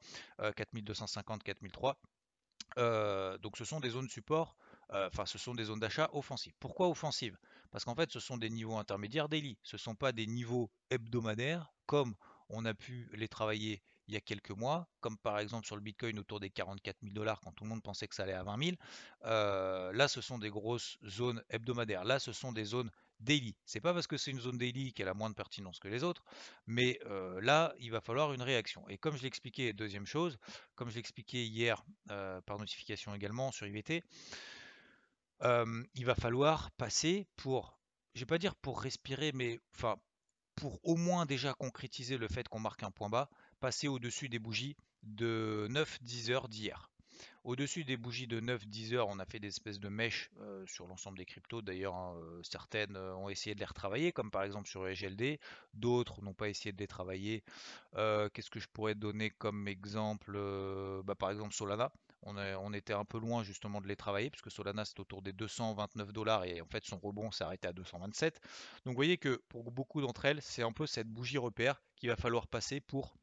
4250, 0.55 1.43
4003. 1.43 1.97
donc 3.39 3.57
ce 3.57 3.65
sont 3.65 3.79
des 3.79 3.89
zones 3.89 4.09
support, 4.09 4.55
euh, 4.91 5.07
enfin 5.07 5.25
ce 5.25 5.37
sont 5.37 5.55
des 5.55 5.65
zones 5.65 5.79
d'achat 5.79 6.09
offensives. 6.13 6.53
Pourquoi 6.59 6.89
offensives? 6.89 7.37
Parce 7.71 7.85
qu'en 7.85 7.95
fait 7.95 8.11
ce 8.11 8.19
sont 8.19 8.37
des 8.37 8.49
niveaux 8.49 8.77
intermédiaires 8.77 9.29
daily, 9.29 9.57
ce 9.63 9.75
ne 9.75 9.79
sont 9.79 9.95
pas 9.95 10.11
des 10.11 10.27
niveaux 10.27 10.69
hebdomadaires 10.89 11.71
comme 11.85 12.15
on 12.49 12.65
a 12.65 12.73
pu 12.73 13.09
les 13.13 13.27
travailler 13.27 13.81
il 14.07 14.13
y 14.13 14.17
a 14.17 14.21
quelques 14.21 14.51
mois, 14.51 14.87
comme 14.99 15.17
par 15.17 15.39
exemple 15.39 15.65
sur 15.65 15.75
le 15.75 15.81
Bitcoin 15.81 16.19
autour 16.19 16.39
des 16.39 16.49
44 16.49 16.97
000 17.01 17.13
dollars 17.13 17.39
quand 17.39 17.51
tout 17.51 17.63
le 17.63 17.69
monde 17.69 17.83
pensait 17.83 18.07
que 18.07 18.15
ça 18.15 18.23
allait 18.23 18.33
à 18.33 18.43
20 18.43 18.63
000. 18.63 18.77
Euh, 19.25 19.91
là, 19.93 20.07
ce 20.07 20.21
sont 20.21 20.37
des 20.37 20.49
grosses 20.49 20.97
zones 21.05 21.41
hebdomadaires. 21.49 22.03
Là, 22.03 22.19
ce 22.19 22.33
sont 22.33 22.51
des 22.51 22.65
zones 22.65 22.91
daily. 23.19 23.55
C'est 23.65 23.79
pas 23.79 23.93
parce 23.93 24.07
que 24.07 24.17
c'est 24.17 24.31
une 24.31 24.39
zone 24.39 24.57
daily 24.57 24.91
qu'elle 24.93 25.07
a 25.07 25.13
moins 25.13 25.29
de 25.29 25.35
pertinence 25.35 25.79
que 25.79 25.87
les 25.87 26.03
autres, 26.03 26.23
mais 26.67 26.99
euh, 27.05 27.39
là, 27.41 27.73
il 27.79 27.91
va 27.91 28.01
falloir 28.01 28.33
une 28.33 28.41
réaction. 28.41 28.87
Et 28.89 28.97
comme 28.97 29.15
je 29.15 29.23
l'expliquais, 29.23 29.71
deuxième 29.71 30.05
chose, 30.05 30.37
comme 30.75 30.89
je 30.89 30.95
l'expliquais 30.95 31.45
hier 31.45 31.81
euh, 32.11 32.41
par 32.41 32.59
notification 32.59 33.15
également 33.15 33.51
sur 33.51 33.65
IVT, 33.67 34.03
il 35.95 36.05
va 36.05 36.15
falloir 36.15 36.71
passer 36.71 37.27
pour, 37.35 37.77
je 38.15 38.21
vais 38.21 38.25
pas 38.25 38.37
dire 38.37 38.55
pour 38.55 38.81
respirer, 38.81 39.33
mais 39.33 39.59
enfin 39.75 39.97
pour 40.55 40.79
au 40.83 40.95
moins 40.95 41.25
déjà 41.25 41.53
concrétiser 41.53 42.17
le 42.17 42.27
fait 42.27 42.47
qu'on 42.47 42.59
marque 42.59 42.83
un 42.83 42.91
point 42.91 43.09
bas, 43.09 43.29
passer 43.63 43.87
au-dessus 43.87 44.27
des 44.27 44.39
bougies 44.39 44.75
de 45.03 45.69
9-10 45.69 46.31
heures 46.31 46.49
d'hier. 46.49 46.91
Au-dessus 47.45 47.85
des 47.85 47.95
bougies 47.95 48.27
de 48.27 48.41
9-10 48.41 48.93
heures, 48.93 49.07
on 49.07 49.19
a 49.19 49.25
fait 49.25 49.39
des 49.39 49.47
espèces 49.47 49.79
de 49.79 49.87
mèches 49.87 50.31
sur 50.65 50.85
l'ensemble 50.85 51.17
des 51.17 51.23
cryptos. 51.23 51.61
D'ailleurs, 51.61 51.95
hein, 51.95 52.21
certaines 52.41 52.97
ont 52.97 53.29
essayé 53.29 53.55
de 53.55 53.61
les 53.61 53.65
retravailler, 53.65 54.11
comme 54.11 54.31
par 54.31 54.43
exemple 54.43 54.67
sur 54.67 54.85
EGLD. 54.85 55.39
D'autres 55.73 56.21
n'ont 56.21 56.33
pas 56.33 56.49
essayé 56.49 56.73
de 56.73 56.77
les 56.77 56.87
travailler. 56.87 57.41
Qu'est-ce 57.95 58.49
que 58.49 58.59
je 58.59 58.67
pourrais 58.67 58.95
donner 58.95 59.29
comme 59.29 59.65
exemple 59.69 60.33
bah, 61.05 61.15
Par 61.15 61.31
exemple 61.31 61.53
Solana. 61.53 61.89
On, 62.25 62.73
était 62.73 62.93
un 62.93 63.05
peu 63.05 63.17
loin 63.17 63.43
justement 63.43 63.79
de 63.79 63.87
les 63.87 63.95
travailler, 63.95 64.29
puisque 64.29 64.51
Solana 64.51 64.83
c'est 64.83 64.99
autour 64.99 65.21
des 65.21 65.31
229 65.31 66.11
dollars 66.11 66.43
et 66.43 66.59
en 66.59 66.65
fait 66.65 66.83
son 66.83 66.97
rebond 66.97 67.31
s'est 67.31 67.45
arrêté 67.45 67.69
à 67.69 67.73
227. 67.73 68.41
Donc 68.83 68.93
vous 68.93 68.95
voyez 68.95 69.17
que 69.17 69.41
pour 69.47 69.71
beaucoup 69.71 70.01
d'entre 70.01 70.25
elles, 70.25 70.41
c'est 70.41 70.63
un 70.63 70.73
peu 70.73 70.85
cette 70.85 71.07
bougie 71.07 71.37
repère 71.37 71.81
qu'il 71.95 72.09
va 72.09 72.17
falloir 72.17 72.47
passer 72.47 72.81
pour 72.81 73.17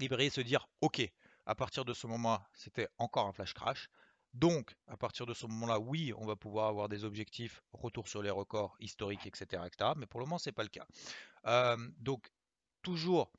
libérer 0.00 0.26
et 0.26 0.30
se 0.30 0.40
dire 0.40 0.68
ok, 0.80 1.02
à 1.46 1.54
partir 1.54 1.84
de 1.84 1.94
ce 1.94 2.06
moment-là, 2.06 2.46
c'était 2.54 2.88
encore 2.98 3.26
un 3.26 3.32
flash 3.32 3.54
crash. 3.54 3.88
Donc, 4.34 4.76
à 4.86 4.96
partir 4.96 5.24
de 5.24 5.32
ce 5.32 5.46
moment-là, 5.46 5.80
oui, 5.80 6.12
on 6.16 6.26
va 6.26 6.36
pouvoir 6.36 6.68
avoir 6.68 6.88
des 6.88 7.04
objectifs, 7.04 7.62
retour 7.72 8.08
sur 8.08 8.22
les 8.22 8.30
records 8.30 8.76
historiques, 8.78 9.26
etc. 9.26 9.62
etc. 9.66 9.92
mais 9.96 10.06
pour 10.06 10.20
le 10.20 10.26
moment, 10.26 10.38
ce 10.38 10.48
n'est 10.48 10.52
pas 10.52 10.62
le 10.62 10.68
cas. 10.68 10.86
Euh, 11.46 11.76
donc, 11.98 12.30
toujours 12.82 13.32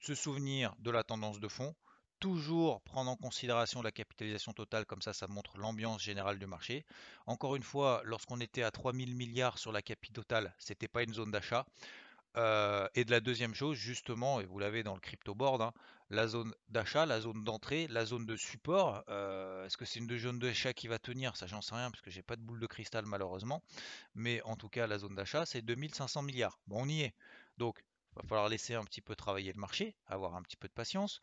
se 0.00 0.14
souvenir 0.14 0.74
de 0.80 0.90
la 0.90 1.04
tendance 1.04 1.40
de 1.40 1.48
fond, 1.48 1.74
toujours 2.20 2.82
prendre 2.82 3.10
en 3.10 3.16
considération 3.16 3.82
la 3.82 3.92
capitalisation 3.92 4.52
totale, 4.52 4.86
comme 4.86 5.02
ça, 5.02 5.12
ça 5.12 5.28
montre 5.28 5.56
l'ambiance 5.58 6.02
générale 6.02 6.38
du 6.38 6.46
marché. 6.46 6.84
Encore 7.26 7.56
une 7.56 7.62
fois, 7.62 8.02
lorsqu'on 8.04 8.40
était 8.40 8.62
à 8.62 8.70
3000 8.70 9.14
milliards 9.14 9.58
sur 9.58 9.72
la 9.72 9.82
capitale 9.82 10.24
totale, 10.24 10.54
c'était 10.58 10.88
pas 10.88 11.02
une 11.02 11.14
zone 11.14 11.30
d'achat. 11.30 11.64
Et 12.94 13.04
de 13.04 13.10
la 13.10 13.20
deuxième 13.20 13.54
chose, 13.54 13.76
justement, 13.76 14.40
et 14.40 14.46
vous 14.46 14.58
l'avez 14.60 14.84
dans 14.84 14.94
le 14.94 15.00
crypto 15.00 15.34
board, 15.34 15.60
hein, 15.60 15.72
la 16.08 16.28
zone 16.28 16.54
d'achat, 16.68 17.04
la 17.04 17.20
zone 17.20 17.42
d'entrée, 17.42 17.88
la 17.88 18.04
zone 18.04 18.26
de 18.26 18.36
support. 18.36 18.98
Est-ce 19.08 19.76
que 19.76 19.84
c'est 19.84 19.98
une 19.98 20.18
zone 20.18 20.38
d'achat 20.38 20.72
qui 20.72 20.86
va 20.86 20.98
tenir? 21.00 21.36
Ça, 21.36 21.46
j'en 21.46 21.60
sais 21.60 21.74
rien 21.74 21.90
parce 21.90 22.00
que 22.00 22.10
j'ai 22.10 22.22
pas 22.22 22.36
de 22.36 22.42
boule 22.42 22.60
de 22.60 22.66
cristal 22.66 23.06
malheureusement. 23.06 23.62
Mais 24.14 24.40
en 24.42 24.54
tout 24.54 24.68
cas, 24.68 24.86
la 24.86 24.98
zone 24.98 25.16
d'achat, 25.16 25.46
c'est 25.46 25.62
2500 25.62 26.22
milliards. 26.22 26.60
Bon, 26.68 26.84
on 26.84 26.88
y 26.88 27.02
est. 27.02 27.14
Donc, 27.56 27.82
il 28.12 28.22
va 28.22 28.28
falloir 28.28 28.48
laisser 28.48 28.74
un 28.74 28.84
petit 28.84 29.00
peu 29.00 29.16
travailler 29.16 29.52
le 29.52 29.60
marché, 29.60 29.96
avoir 30.06 30.36
un 30.36 30.42
petit 30.42 30.56
peu 30.56 30.68
de 30.68 30.72
patience, 30.72 31.20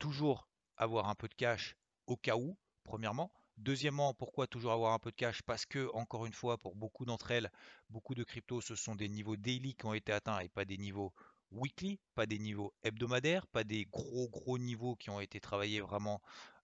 toujours 0.00 0.48
avoir 0.76 1.08
un 1.08 1.14
peu 1.14 1.28
de 1.28 1.34
cash 1.34 1.76
au 2.06 2.16
cas 2.16 2.36
où, 2.36 2.56
premièrement. 2.82 3.32
Deuxièmement, 3.56 4.12
pourquoi 4.14 4.46
toujours 4.46 4.72
avoir 4.72 4.92
un 4.92 4.98
peu 4.98 5.10
de 5.10 5.16
cash? 5.16 5.42
Parce 5.42 5.64
que, 5.66 5.88
encore 5.94 6.26
une 6.26 6.32
fois, 6.32 6.58
pour 6.58 6.74
beaucoup 6.74 7.04
d'entre 7.04 7.30
elles, 7.30 7.50
beaucoup 7.90 8.14
de 8.14 8.24
cryptos, 8.24 8.60
ce 8.60 8.74
sont 8.74 8.94
des 8.94 9.08
niveaux 9.08 9.36
daily 9.36 9.74
qui 9.74 9.86
ont 9.86 9.94
été 9.94 10.12
atteints 10.12 10.40
et 10.40 10.48
pas 10.48 10.64
des 10.64 10.78
niveaux 10.78 11.12
weekly, 11.52 12.00
pas 12.14 12.26
des 12.26 12.38
niveaux 12.38 12.72
hebdomadaires, 12.82 13.46
pas 13.46 13.64
des 13.64 13.84
gros 13.86 14.28
gros 14.28 14.58
niveaux 14.58 14.96
qui 14.96 15.10
ont 15.10 15.20
été 15.20 15.40
travaillés 15.40 15.80
vraiment 15.80 16.20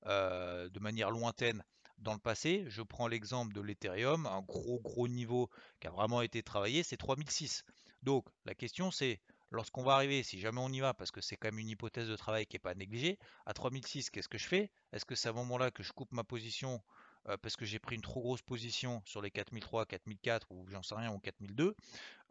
euh, 0.06 0.68
de 0.70 0.80
manière 0.80 1.10
lointaine 1.10 1.62
dans 1.98 2.14
le 2.14 2.18
passé. 2.18 2.64
Je 2.68 2.82
prends 2.82 3.08
l'exemple 3.08 3.52
de 3.54 3.60
l'Ethereum, 3.60 4.26
un 4.26 4.40
gros 4.42 4.80
gros 4.80 5.08
niveau 5.08 5.50
qui 5.80 5.88
a 5.88 5.90
vraiment 5.90 6.22
été 6.22 6.42
travaillé, 6.42 6.82
c'est 6.82 6.96
3006. 6.96 7.64
Donc 8.02 8.26
la 8.44 8.54
question 8.54 8.90
c'est 8.90 9.20
lorsqu'on 9.50 9.82
va 9.82 9.94
arriver, 9.94 10.22
si 10.22 10.38
jamais 10.38 10.60
on 10.60 10.68
y 10.70 10.80
va, 10.80 10.94
parce 10.94 11.10
que 11.10 11.20
c'est 11.20 11.36
quand 11.36 11.48
même 11.48 11.58
une 11.58 11.68
hypothèse 11.68 12.08
de 12.08 12.16
travail 12.16 12.46
qui 12.46 12.56
n'est 12.56 12.60
pas 12.60 12.74
négligée, 12.74 13.18
à 13.46 13.54
3006, 13.54 14.10
qu'est-ce 14.10 14.28
que 14.28 14.38
je 14.38 14.46
fais? 14.46 14.70
Est-ce 14.92 15.04
que 15.04 15.14
c'est 15.14 15.28
à 15.28 15.32
ce 15.32 15.36
moment-là 15.36 15.70
que 15.70 15.82
je 15.82 15.92
coupe 15.92 16.12
ma 16.12 16.24
position 16.24 16.82
euh, 17.28 17.36
parce 17.36 17.56
que 17.56 17.64
j'ai 17.64 17.78
pris 17.78 17.96
une 17.96 18.02
trop 18.02 18.20
grosse 18.20 18.42
position 18.42 19.02
sur 19.04 19.20
les 19.20 19.30
4003, 19.30 19.86
4004 19.86 20.46
ou 20.50 20.66
j'en 20.68 20.82
sais 20.82 20.94
rien, 20.94 21.12
ou 21.12 21.18
4002 21.18 21.76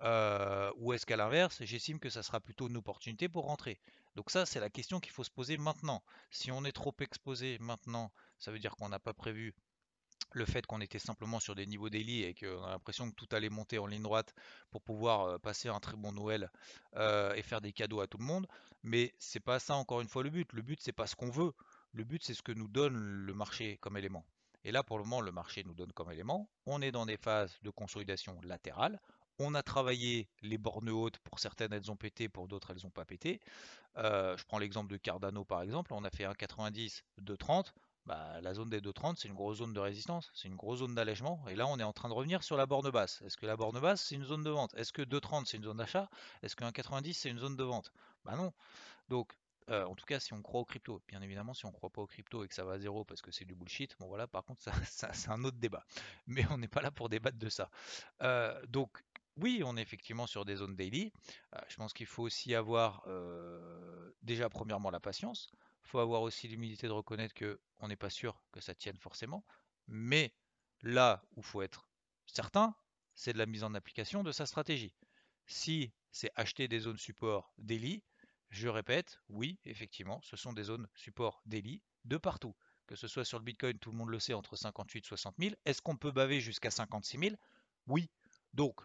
euh, 0.02 0.72
Ou 0.78 0.94
est-ce 0.94 1.06
qu'à 1.06 1.18
l'inverse, 1.18 1.64
j'estime 1.64 2.00
que 2.00 2.10
ça 2.10 2.24
sera 2.24 2.40
plutôt 2.40 2.68
une 2.68 2.78
opportunité 2.78 3.30
pour 3.30 3.46
rentrer? 3.46 3.80
Donc 4.16 4.32
ça, 4.32 4.46
c'est 4.46 4.60
la 4.60 4.70
question 4.70 5.00
qu'il 5.00 5.12
faut 5.12 5.24
se 5.24 5.30
poser 5.30 5.58
maintenant. 5.58 6.04
Si 6.32 6.52
on 6.52 6.66
est 6.66 6.72
trop 6.72 6.96
exposé 7.00 7.58
maintenant, 7.60 8.12
ça 8.40 8.52
veut 8.52 8.60
dire 8.60 8.76
qu'on 8.76 8.90
n'a 8.90 9.00
pas 9.00 9.14
prévu 9.14 9.54
le 10.38 10.46
fait 10.46 10.66
qu'on 10.66 10.80
était 10.82 11.00
simplement 11.00 11.40
sur 11.40 11.56
des 11.56 11.66
niveaux 11.66 11.90
daily 11.90 12.24
et 12.24 12.34
qu'on 12.34 12.64
a 12.64 12.70
l'impression 12.70 13.10
que 13.10 13.16
tout 13.16 13.28
allait 13.32 13.50
monter 13.50 13.80
en 13.80 13.88
ligne 13.88 14.04
droite 14.04 14.34
pour 14.70 14.82
pouvoir 14.82 15.40
passer 15.40 15.68
un 15.68 15.80
très 15.80 15.98
bon 15.98 16.12
Noël 16.12 16.50
et 16.96 17.42
faire 17.42 17.62
des 17.62 17.74
cadeaux 17.74 18.00
à 18.00 18.08
tout 18.08 18.18
le 18.18 18.26
monde. 18.26 18.48
Mais 18.84 19.14
c'est 19.20 19.40
pas 19.40 19.60
ça 19.60 19.76
encore 19.76 20.02
une 20.02 20.08
fois 20.08 20.24
le 20.24 20.30
but. 20.30 20.52
Le 20.54 20.62
but 20.62 20.80
c'est 20.82 20.94
pas 20.94 21.08
ce 21.08 21.16
qu'on 21.16 21.30
veut. 21.30 21.52
Le 21.92 22.04
but 22.04 22.24
c'est 22.24 22.34
ce 22.34 22.42
que 22.42 22.52
nous 22.52 22.68
donne 22.68 22.96
le 22.96 23.34
marché 23.34 23.78
comme 23.78 23.98
élément. 23.98 24.26
Et 24.64 24.72
là 24.72 24.84
pour 24.84 24.98
le 24.98 25.04
moment 25.04 25.22
le 25.22 25.32
marché 25.32 25.64
nous 25.66 25.74
donne 25.74 25.92
comme 25.92 26.12
élément. 26.12 26.50
On 26.66 26.82
est 26.82 26.92
dans 26.92 27.06
des 27.06 27.18
phases 27.18 27.58
de 27.64 27.70
consolidation 27.70 28.40
latérale. 28.44 29.02
On 29.40 29.54
a 29.54 29.62
travaillé 29.62 30.28
les 30.42 30.58
bornes 30.58 30.90
hautes, 30.90 31.20
pour 31.20 31.38
certaines 31.38 31.72
elles 31.72 31.92
ont 31.92 31.96
pété, 31.96 32.28
pour 32.28 32.48
d'autres 32.48 32.72
elles 32.72 32.84
n'ont 32.84 32.90
pas 32.90 33.06
pété. 33.06 33.40
Je 33.96 34.44
prends 34.46 34.58
l'exemple 34.58 34.92
de 34.92 34.98
Cardano 34.98 35.46
par 35.46 35.62
exemple, 35.62 35.94
on 35.94 36.04
a 36.04 36.10
fait 36.10 36.26
un 36.26 36.34
90, 36.34 37.04
230, 37.20 37.74
bah, 38.08 38.40
la 38.42 38.54
zone 38.54 38.70
des 38.70 38.80
2,30, 38.80 39.18
c'est 39.18 39.28
une 39.28 39.34
grosse 39.34 39.58
zone 39.58 39.74
de 39.74 39.80
résistance, 39.82 40.32
c'est 40.34 40.48
une 40.48 40.56
grosse 40.56 40.80
zone 40.80 40.96
d'allègement. 40.96 41.44
Et 41.50 41.56
là, 41.56 41.68
on 41.68 41.78
est 41.78 41.84
en 41.84 41.92
train 41.92 42.08
de 42.08 42.14
revenir 42.14 42.42
sur 42.42 42.56
la 42.56 42.66
borne 42.66 42.90
basse. 42.90 43.22
Est-ce 43.24 43.36
que 43.36 43.46
la 43.46 43.58
borne 43.58 43.80
basse, 43.82 44.02
c'est 44.02 44.16
une 44.16 44.24
zone 44.24 44.44
de 44.44 44.50
vente? 44.50 44.74
Est-ce 44.76 44.94
que 44.94 45.02
2,30, 45.02 45.46
c'est 45.46 45.58
une 45.58 45.66
zone 45.66 45.78
d'achat? 45.78 46.10
Est-ce 46.42 46.56
que 46.56 46.64
1,90, 46.64 47.14
c'est 47.14 47.30
une 47.30 47.38
zone 47.38 47.58
de 47.58 47.64
vente? 47.66 47.92
Bah 48.24 48.38
non. 48.38 48.54
Donc, 49.10 49.34
euh, 49.70 49.84
en 49.84 49.94
tout 49.96 50.06
cas, 50.06 50.22
si 50.22 50.32
on 50.34 50.42
croit 50.42 50.62
au 50.62 50.66
crypto, 50.66 51.02
bien 51.10 51.22
évidemment, 51.22 51.54
si 51.54 51.66
on 51.66 51.70
ne 51.70 51.74
croit 51.74 51.90
pas 51.90 52.02
au 52.02 52.08
crypto 52.08 52.46
et 52.46 52.48
que 52.48 52.56
ça 52.56 52.64
va 52.64 52.74
à 52.74 52.80
zéro 52.80 53.04
parce 53.04 53.22
que 53.22 53.32
c'est 53.32 53.44
du 53.44 53.56
bullshit, 53.56 53.94
bon 54.00 54.08
voilà, 54.08 54.26
par 54.26 54.46
contre, 54.46 54.62
c'est 54.86 55.30
un 55.30 55.44
autre 55.44 55.58
débat. 55.58 55.86
Mais 56.28 56.46
on 56.50 56.58
n'est 56.58 56.70
pas 56.70 56.82
là 56.82 56.92
pour 56.92 57.10
débattre 57.10 57.38
de 57.38 57.50
ça. 57.50 57.70
Euh, 58.22 58.58
donc, 58.68 59.04
oui, 59.36 59.62
on 59.66 59.76
est 59.76 59.82
effectivement 59.82 60.28
sur 60.28 60.46
des 60.46 60.56
zones 60.56 60.78
daily. 60.78 61.12
Euh, 61.56 61.60
je 61.68 61.76
pense 61.76 61.94
qu'il 61.94 62.06
faut 62.06 62.24
aussi 62.24 62.56
avoir 62.56 63.06
déjà 64.24 64.50
premièrement 64.50 64.92
la 64.92 65.02
patience 65.02 65.52
faut 65.88 66.00
avoir 66.00 66.22
aussi 66.22 66.48
l'humilité 66.48 66.88
de 66.88 66.92
reconnaître 66.92 67.34
que 67.34 67.60
on 67.80 67.88
n'est 67.88 67.96
pas 67.96 68.10
sûr 68.10 68.42
que 68.52 68.62
ça 68.62 68.76
tienne 68.76 68.98
forcément. 68.98 69.46
Mais 69.88 70.34
là 70.82 71.24
où 71.36 71.42
faut 71.42 71.62
être 71.62 71.88
certain, 72.26 72.76
c'est 73.16 73.34
de 73.34 73.38
la 73.38 73.46
mise 73.46 73.64
en 73.64 73.74
application 73.74 74.24
de 74.24 74.32
sa 74.32 74.46
stratégie. 74.46 74.94
Si 75.46 75.92
c'est 76.12 76.32
acheter 76.36 76.68
des 76.68 76.80
zones 76.80 76.98
support 76.98 77.54
daily, 77.58 78.04
je 78.50 78.68
répète, 78.68 79.20
oui, 79.30 79.60
effectivement, 79.66 80.22
ce 80.22 80.36
sont 80.38 80.54
des 80.54 80.64
zones 80.64 80.88
support 80.96 81.42
daily 81.46 81.82
de 82.06 82.18
partout. 82.18 82.56
Que 82.86 82.96
ce 82.96 83.08
soit 83.08 83.26
sur 83.26 83.38
le 83.38 83.44
Bitcoin, 83.44 83.78
tout 83.80 83.92
le 83.92 83.98
monde 83.98 84.10
le 84.10 84.20
sait, 84.20 84.34
entre 84.34 84.56
58 84.56 85.00
et 85.00 85.08
60 85.08 85.36
000. 85.40 85.56
Est-ce 85.66 85.82
qu'on 85.82 85.98
peut 85.98 86.12
baver 86.12 86.40
jusqu'à 86.40 86.72
56 86.72 87.18
000 87.18 87.36
Oui. 87.88 88.10
Donc, 88.54 88.80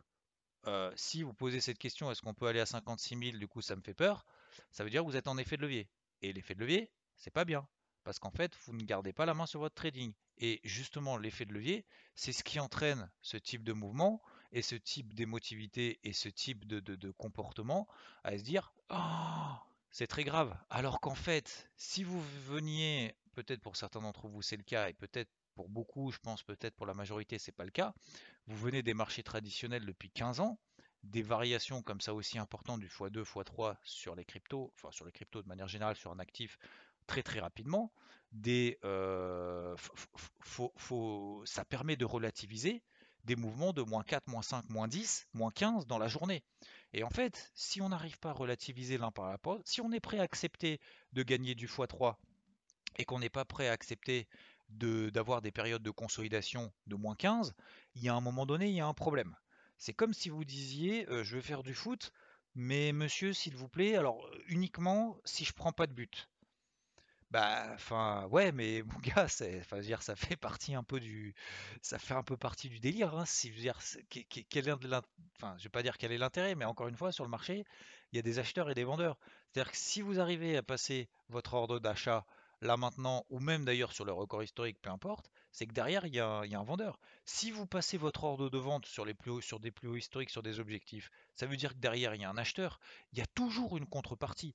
euh, 0.67 0.93
si 0.97 1.23
vous 1.23 1.33
posez 1.33 1.61
cette 1.61 1.79
question, 1.79 2.11
est-ce 2.11 2.21
qu'on 2.21 2.35
peut 2.35 2.47
aller 2.47 2.61
à 2.61 2.67
56 2.67 3.17
000 3.17 3.39
Du 3.39 3.47
coup, 3.47 3.63
ça 3.63 3.77
me 3.77 3.81
fait 3.81 3.95
peur. 3.95 4.27
Ça 4.73 4.83
veut 4.83 4.91
dire 4.91 5.03
que 5.03 5.07
vous 5.07 5.17
êtes 5.17 5.29
en 5.29 5.39
effet 5.39 5.57
de 5.57 5.63
levier. 5.63 5.89
Et 6.23 6.33
l'effet 6.33 6.55
de 6.55 6.61
levier, 6.61 6.91
c'est 7.17 7.31
pas 7.31 7.45
bien. 7.45 7.67
Parce 8.05 8.19
qu'en 8.19 8.31
fait, 8.31 8.57
vous 8.65 8.73
ne 8.73 8.83
gardez 8.83 9.13
pas 9.13 9.27
la 9.27 9.35
main 9.35 9.47
sur 9.47 9.61
votre 9.61 9.75
trading. 9.75 10.13
Et 10.39 10.61
justement, 10.65 11.17
l'effet 11.17 11.45
de 11.45 11.53
levier, 11.53 11.85
c'est 12.15 12.33
ce 12.33 12.43
qui 12.43 12.59
entraîne 12.59 13.11
ce 13.21 13.37
type 13.37 13.63
de 13.63 13.73
mouvement 13.73 14.23
et 14.51 14.63
ce 14.63 14.75
type 14.75 15.15
d'émotivité 15.15 16.01
et 16.03 16.13
ce 16.13 16.29
type 16.29 16.67
de, 16.67 17.11
comportement 17.13 17.87
à 18.25 18.37
se 18.37 18.43
dire 18.43 18.73
oh, 18.91 19.55
c'est 19.91 20.07
très 20.07 20.25
grave. 20.25 20.57
Alors 20.71 21.01
qu'en 21.01 21.15
fait, 21.15 21.71
si 21.77 22.03
vous 22.03 22.21
veniez, 22.47 23.15
peut-être 23.35 23.61
pour 23.61 23.77
certains 23.77 24.01
d'entre 24.01 24.29
vous 24.29 24.43
c'est 24.43 24.57
le 24.57 24.63
cas, 24.63 24.89
et 24.89 24.95
peut-être 24.95 25.31
pour 25.55 25.69
beaucoup, 25.69 26.11
je 26.11 26.19
pense 26.19 26.43
peut-être 26.43 26.75
pour 26.75 26.87
la 26.87 26.95
majorité 26.95 27.39
c'est 27.39 27.53
pas 27.53 27.65
le 27.65 27.71
cas, 27.71 27.95
vous 28.47 28.57
venez 28.57 28.83
des 28.83 28.95
marchés 28.95 29.23
traditionnels 29.23 29.87
depuis 29.87 30.11
15 30.11 30.41
ans, 30.41 30.59
des 31.03 31.23
variations 31.23 31.83
comme 31.83 32.01
ça 32.01 32.15
aussi 32.15 32.39
importantes 32.39 32.81
du 32.81 32.89
x2, 32.89 33.25
x3 33.25 33.77
sur 33.83 34.15
les 34.15 34.25
cryptos, 34.25 34.73
enfin 34.77 34.91
sur 34.91 35.05
les 35.05 35.13
cryptos 35.13 35.43
de 35.43 35.49
manière 35.49 35.69
générale, 35.69 35.97
sur 35.97 36.13
un 36.13 36.19
actif 36.19 36.59
très 37.07 37.23
très 37.23 37.41
rapidement. 37.41 37.93
Des, 38.31 38.79
euh, 38.85 39.77
ça 41.45 41.65
permet 41.65 41.97
de 41.97 42.05
relativiser 42.05 42.83
des 43.25 43.37
mouvements 43.37 43.73
de 43.73 43.83
moins 43.83 44.03
4, 44.03 44.27
moins 44.29 44.43
5, 44.43 44.69
moins 44.69 44.89
10, 44.89 45.29
moins 45.35 45.51
15 45.51 45.87
dans 45.87 45.99
la 45.99 46.09
journée. 46.09 46.43
Et 46.93 47.05
en 47.05 47.11
fait, 47.11 47.51
si 47.55 47.81
on 47.81 47.89
n'arrive 47.89 48.19
pas 48.19 48.31
à 48.31 48.33
relativiser 48.33 48.99
l'un 48.99 49.13
par 49.13 49.27
rapport, 49.27 49.61
si 49.65 49.81
on 49.81 49.93
est 49.93 50.01
prêt 50.01 50.19
à 50.19 50.23
accepter 50.23 50.81
de 51.13 51.23
gagner 51.23 51.55
du 51.55 51.67
x3 51.67 52.17
et 52.97 53.05
qu'on 53.05 53.21
n'est 53.21 53.31
pas 53.31 53.45
prêt 53.45 53.69
à 53.69 53.73
accepter 53.73 54.29
d'avoir 54.69 55.43
des 55.43 55.53
périodes 55.53 55.83
de 55.83 55.91
consolidation 55.91 56.73
de 56.87 56.97
moins 56.97 57.15
15, 57.15 57.55
il 57.95 58.03
y 58.03 58.09
a 58.09 58.15
un 58.15 58.21
moment 58.21 58.47
donné, 58.47 58.69
il 58.69 58.75
y 58.75 58.81
a 58.81 58.87
un 58.87 58.95
problème. 58.95 59.37
C'est 59.83 59.95
comme 59.95 60.15
si 60.15 60.29
vous 60.29 60.45
disiez, 60.45 61.07
je 61.09 61.35
veux 61.35 61.43
faire 61.43 61.65
du 61.65 61.75
foot, 61.75 62.13
mais 62.55 62.93
monsieur, 62.93 63.33
s'il 63.33 63.57
vous 63.57 63.69
plaît, 63.69 63.97
alors 63.97 64.31
uniquement 64.47 65.19
si 65.25 65.45
je 65.45 65.53
prends 65.53 65.73
pas 65.73 65.89
de 65.89 65.93
but. 65.93 66.29
Bah, 67.33 67.67
enfin, 67.75 68.29
ouais, 68.31 68.53
mais 68.53 68.85
mon 68.85 68.99
gars, 69.03 69.27
c'est, 69.27 69.61
dire, 69.81 70.01
ça 70.03 70.15
fait 70.15 70.37
partie 70.37 70.77
un 70.77 70.85
peu 70.85 71.01
du, 71.01 71.35
ça 71.81 71.99
fait 71.99 72.15
un 72.15 72.23
peu 72.23 72.37
partie 72.37 72.69
du 72.69 72.79
délire. 72.79 73.13
Hein, 73.13 73.25
si, 73.27 73.49
je 73.49 73.55
veux 73.57 73.61
dire, 73.61 73.81
quel 74.09 74.69
est 74.69 74.71
je 74.71 75.63
vais 75.65 75.69
pas 75.69 75.83
dire 75.83 75.99
quel 75.99 76.13
est 76.13 76.19
l'intérêt, 76.19 76.55
mais 76.55 76.65
encore 76.65 76.87
une 76.87 76.97
fois, 76.97 77.11
sur 77.11 77.25
le 77.25 77.31
marché, 77.31 77.65
il 78.13 78.17
y 78.17 78.19
a 78.21 78.23
des 78.23 78.39
acheteurs 78.39 78.71
et 78.71 78.75
des 78.75 78.85
vendeurs. 78.85 79.19
C'est-à-dire 79.51 79.73
que 79.73 79.79
si 79.79 80.01
vous 80.01 80.21
arrivez 80.21 80.57
à 80.57 80.63
passer 80.63 81.09
votre 81.29 81.55
ordre 81.55 81.81
d'achat 81.81 82.25
là 82.61 82.77
maintenant, 82.77 83.27
ou 83.31 83.41
même 83.41 83.65
d'ailleurs 83.65 83.93
sur 83.93 84.05
le 84.05 84.13
record 84.13 84.45
historique, 84.45 84.81
peu 84.81 84.91
importe, 84.91 85.29
c'est 85.53 85.67
que 85.67 85.75
derrière, 85.75 86.07
il 86.07 86.15
y, 86.15 86.21
a, 86.21 86.41
un 86.41 86.65
vendeur. 86.65 86.99
Si 87.27 87.51
vous 87.51 87.67
passez 87.67 87.99
votre 87.99 88.25
ordre 88.25 88.49
de 88.49 88.59
vente 88.59 88.87
sur, 88.87 89.05
des 89.05 89.15
plus 89.15 89.31
hauts 89.31 89.97
historiques, 89.97 90.31
sur 90.31 90.43
des 90.43 90.61
objectifs, 90.61 91.11
ça 91.35 91.47
veut 91.47 91.57
dire 91.57 91.75
que 91.75 91.79
derrière, 91.79 92.15
il 92.15 92.23
y 92.23 92.25
a 92.25 92.31
un 92.31 92.39
acheteur. 92.39 92.81
Il 93.13 93.19
y 93.19 93.23
a 93.23 93.27
toujours 93.27 93.77
une 93.77 93.87
contrepartie. 93.87 94.55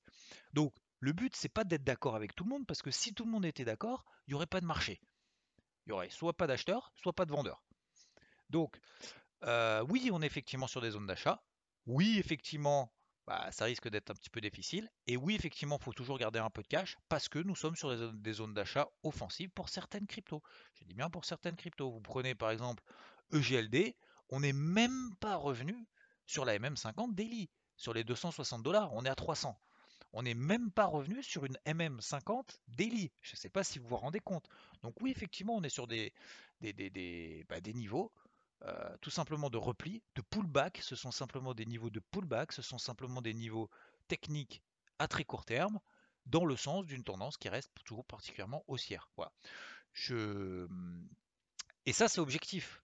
Donc, 0.52 0.74
Le 1.00 1.12
but, 1.12 1.36
c'est 1.36 1.48
pas 1.48 1.62
d'être 1.62 1.84
d'accord 1.84 2.16
avec 2.16 2.34
tout 2.34 2.42
le 2.42 2.50
monde, 2.50 2.66
parce 2.66 2.82
que 2.82 2.90
si 2.90 3.14
tout 3.14 3.24
le 3.24 3.30
monde 3.30 3.46
était 3.46 3.64
d'accord, 3.64 4.04
il 4.26 4.30
n'y 4.30 4.34
aurait 4.34 4.46
pas 4.46 4.60
de 4.60 4.66
marché. 4.66 5.00
Il 5.86 5.90
y 5.90 5.92
aurait 5.92 6.10
soit 6.10 6.36
pas 6.36 6.48
d'acheteurs, 6.48 6.92
soit 6.96 7.12
pas 7.12 7.24
de 7.24 7.30
vendeurs. 7.30 7.62
Donc, 8.50 8.76
euh, 9.44 9.84
oui, 9.88 10.10
on 10.12 10.20
est 10.20 10.26
effectivement 10.26 10.66
sur 10.66 10.80
des 10.80 10.90
zones 10.90 11.06
d'achat. 11.06 11.40
Oui, 11.86 12.18
effectivement, 12.18 12.92
bah, 13.28 13.52
ça 13.52 13.66
risque 13.66 13.90
d'être 13.90 14.10
un 14.10 14.14
petit 14.14 14.30
peu 14.30 14.40
difficile. 14.40 14.90
Et 15.06 15.18
oui, 15.18 15.34
effectivement, 15.34 15.76
il 15.78 15.84
faut 15.84 15.92
toujours 15.92 16.16
garder 16.16 16.38
un 16.38 16.48
peu 16.48 16.62
de 16.62 16.66
cash 16.66 16.96
parce 17.10 17.28
que 17.28 17.38
nous 17.38 17.54
sommes 17.54 17.76
sur 17.76 17.94
des 18.14 18.32
zones, 18.32 18.54
d'achat 18.54 18.88
offensives 19.02 19.50
pour 19.50 19.68
certaines 19.68 20.06
cryptos. 20.06 20.42
Je 20.72 20.84
dis 20.84 20.94
bien 20.94 21.10
pour 21.10 21.26
certaines 21.26 21.56
cryptos. 21.56 21.90
Vous 21.90 22.00
prenez 22.00 22.34
par 22.34 22.50
exemple 22.50 22.82
EGLD, 23.34 23.94
on 24.30 24.40
n'est 24.40 24.54
même 24.54 25.14
pas 25.20 25.36
revenu 25.36 25.86
sur 26.24 26.46
la 26.46 26.58
MM50 26.58 27.14
daily, 27.14 27.50
sur 27.76 27.92
les 27.92 28.02
260 28.02 28.62
dollars, 28.62 28.94
on 28.94 29.04
est 29.04 29.10
à 29.10 29.14
300. 29.14 29.60
On 30.14 30.22
n'est 30.22 30.32
même 30.32 30.70
pas 30.70 30.86
revenu 30.86 31.22
sur 31.22 31.44
une 31.44 31.58
MM50 31.66 32.60
daily. 32.68 33.12
Je 33.20 33.34
ne 33.34 33.36
sais 33.36 33.50
pas 33.50 33.62
si 33.62 33.78
vous 33.78 33.88
vous 33.88 33.96
rendez 33.96 34.20
compte. 34.20 34.48
Donc 34.82 34.94
oui, 35.02 35.10
effectivement, 35.10 35.54
on 35.54 35.62
est 35.62 35.68
sur 35.68 35.86
des, 35.86 36.14
des, 36.62 36.72
des, 36.72 37.44
bah, 37.46 37.60
niveaux 37.60 38.10
euh, 38.62 38.96
tout 39.00 39.10
simplement 39.10 39.50
de 39.50 39.58
repli, 39.58 40.02
de 40.14 40.22
pullback. 40.22 40.78
Ce 40.82 40.96
sont 40.96 41.10
simplement 41.10 41.54
des 41.54 41.66
niveaux 41.66 41.90
de 41.90 42.00
pullback, 42.00 42.52
ce 42.52 42.62
sont 42.62 42.78
simplement 42.78 43.22
des 43.22 43.34
niveaux 43.34 43.70
techniques 44.08 44.62
à 44.98 45.06
très 45.06 45.24
court 45.24 45.44
terme, 45.44 45.78
dans 46.26 46.44
le 46.44 46.56
sens 46.56 46.84
d'une 46.86 47.04
tendance 47.04 47.36
qui 47.36 47.48
reste 47.48 47.70
toujours 47.84 48.04
particulièrement 48.04 48.64
haussière. 48.66 49.10
Et 51.86 51.92
ça, 51.92 52.08
c'est 52.08 52.20
objectif. 52.20 52.82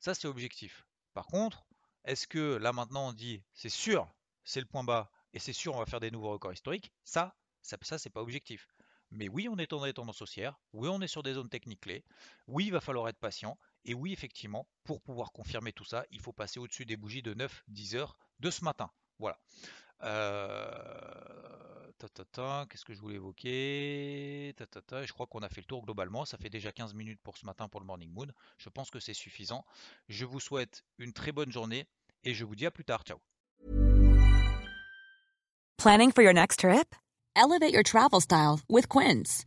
Ça, 0.00 0.14
c'est 0.14 0.28
objectif. 0.28 0.86
Par 1.14 1.26
contre, 1.26 1.64
est-ce 2.04 2.26
que 2.26 2.56
là 2.56 2.72
maintenant 2.72 3.08
on 3.08 3.12
dit 3.12 3.42
c'est 3.54 3.70
sûr, 3.70 4.12
c'est 4.44 4.60
le 4.60 4.66
point 4.66 4.84
bas, 4.84 5.10
et 5.32 5.38
c'est 5.38 5.52
sûr 5.54 5.74
on 5.74 5.78
va 5.78 5.86
faire 5.86 6.00
des 6.00 6.10
nouveaux 6.10 6.32
records 6.32 6.52
historiques? 6.52 6.92
Ça, 7.04 7.34
ça, 7.62 7.78
ça 7.80 7.98
c'est 7.98 8.10
pas 8.10 8.20
objectif. 8.20 8.68
Mais 9.10 9.28
oui, 9.28 9.48
on 9.48 9.56
est 9.58 9.70
dans 9.70 9.84
des 9.84 9.94
tendances 9.94 10.20
haussières, 10.20 10.58
oui, 10.72 10.88
on 10.88 11.00
est 11.00 11.06
sur 11.06 11.22
des 11.22 11.34
zones 11.34 11.48
techniques 11.48 11.80
clés, 11.80 12.04
oui, 12.48 12.66
il 12.66 12.72
va 12.72 12.80
falloir 12.80 13.08
être 13.08 13.18
patient, 13.18 13.56
et 13.84 13.94
oui, 13.94 14.12
effectivement, 14.12 14.66
pour 14.84 15.00
pouvoir 15.00 15.32
confirmer 15.32 15.72
tout 15.72 15.84
ça, 15.84 16.04
il 16.10 16.20
faut 16.20 16.32
passer 16.32 16.58
au-dessus 16.58 16.86
des 16.86 16.96
bougies 16.96 17.22
de 17.22 17.34
9-10 17.34 17.96
heures 17.96 18.16
de 18.40 18.50
ce 18.50 18.64
matin. 18.64 18.90
Voilà. 19.18 19.38
Euh... 20.02 21.54
Qu'est-ce 22.68 22.84
que 22.84 22.92
je 22.92 23.00
voulais 23.00 23.14
évoquer? 23.14 24.54
Je 24.58 25.12
crois 25.12 25.26
qu'on 25.26 25.40
a 25.40 25.48
fait 25.48 25.62
le 25.62 25.66
tour 25.66 25.82
globalement. 25.84 26.26
Ça 26.26 26.36
fait 26.36 26.50
déjà 26.50 26.70
15 26.70 26.92
minutes 26.92 27.20
pour 27.22 27.38
ce 27.38 27.46
matin 27.46 27.68
pour 27.68 27.80
le 27.80 27.86
Morning 27.86 28.12
Moon. 28.12 28.26
Je 28.58 28.68
pense 28.68 28.90
que 28.90 29.00
c'est 29.00 29.14
suffisant. 29.14 29.64
Je 30.08 30.26
vous 30.26 30.40
souhaite 30.40 30.84
une 30.98 31.12
très 31.12 31.32
bonne 31.32 31.50
journée 31.50 31.86
et 32.22 32.34
je 32.34 32.44
vous 32.44 32.56
dis 32.56 32.66
à 32.66 32.70
plus 32.70 32.84
tard. 32.84 33.04
Ciao. 33.04 33.18
Planning 35.78 36.12
for 36.12 36.22
your 36.22 36.34
next 36.34 36.60
trip? 36.60 36.94
Elevate 37.36 37.72
your 37.72 37.82
travel 37.82 38.20
style 38.20 38.60
with 38.68 38.86
Quince. 38.88 39.46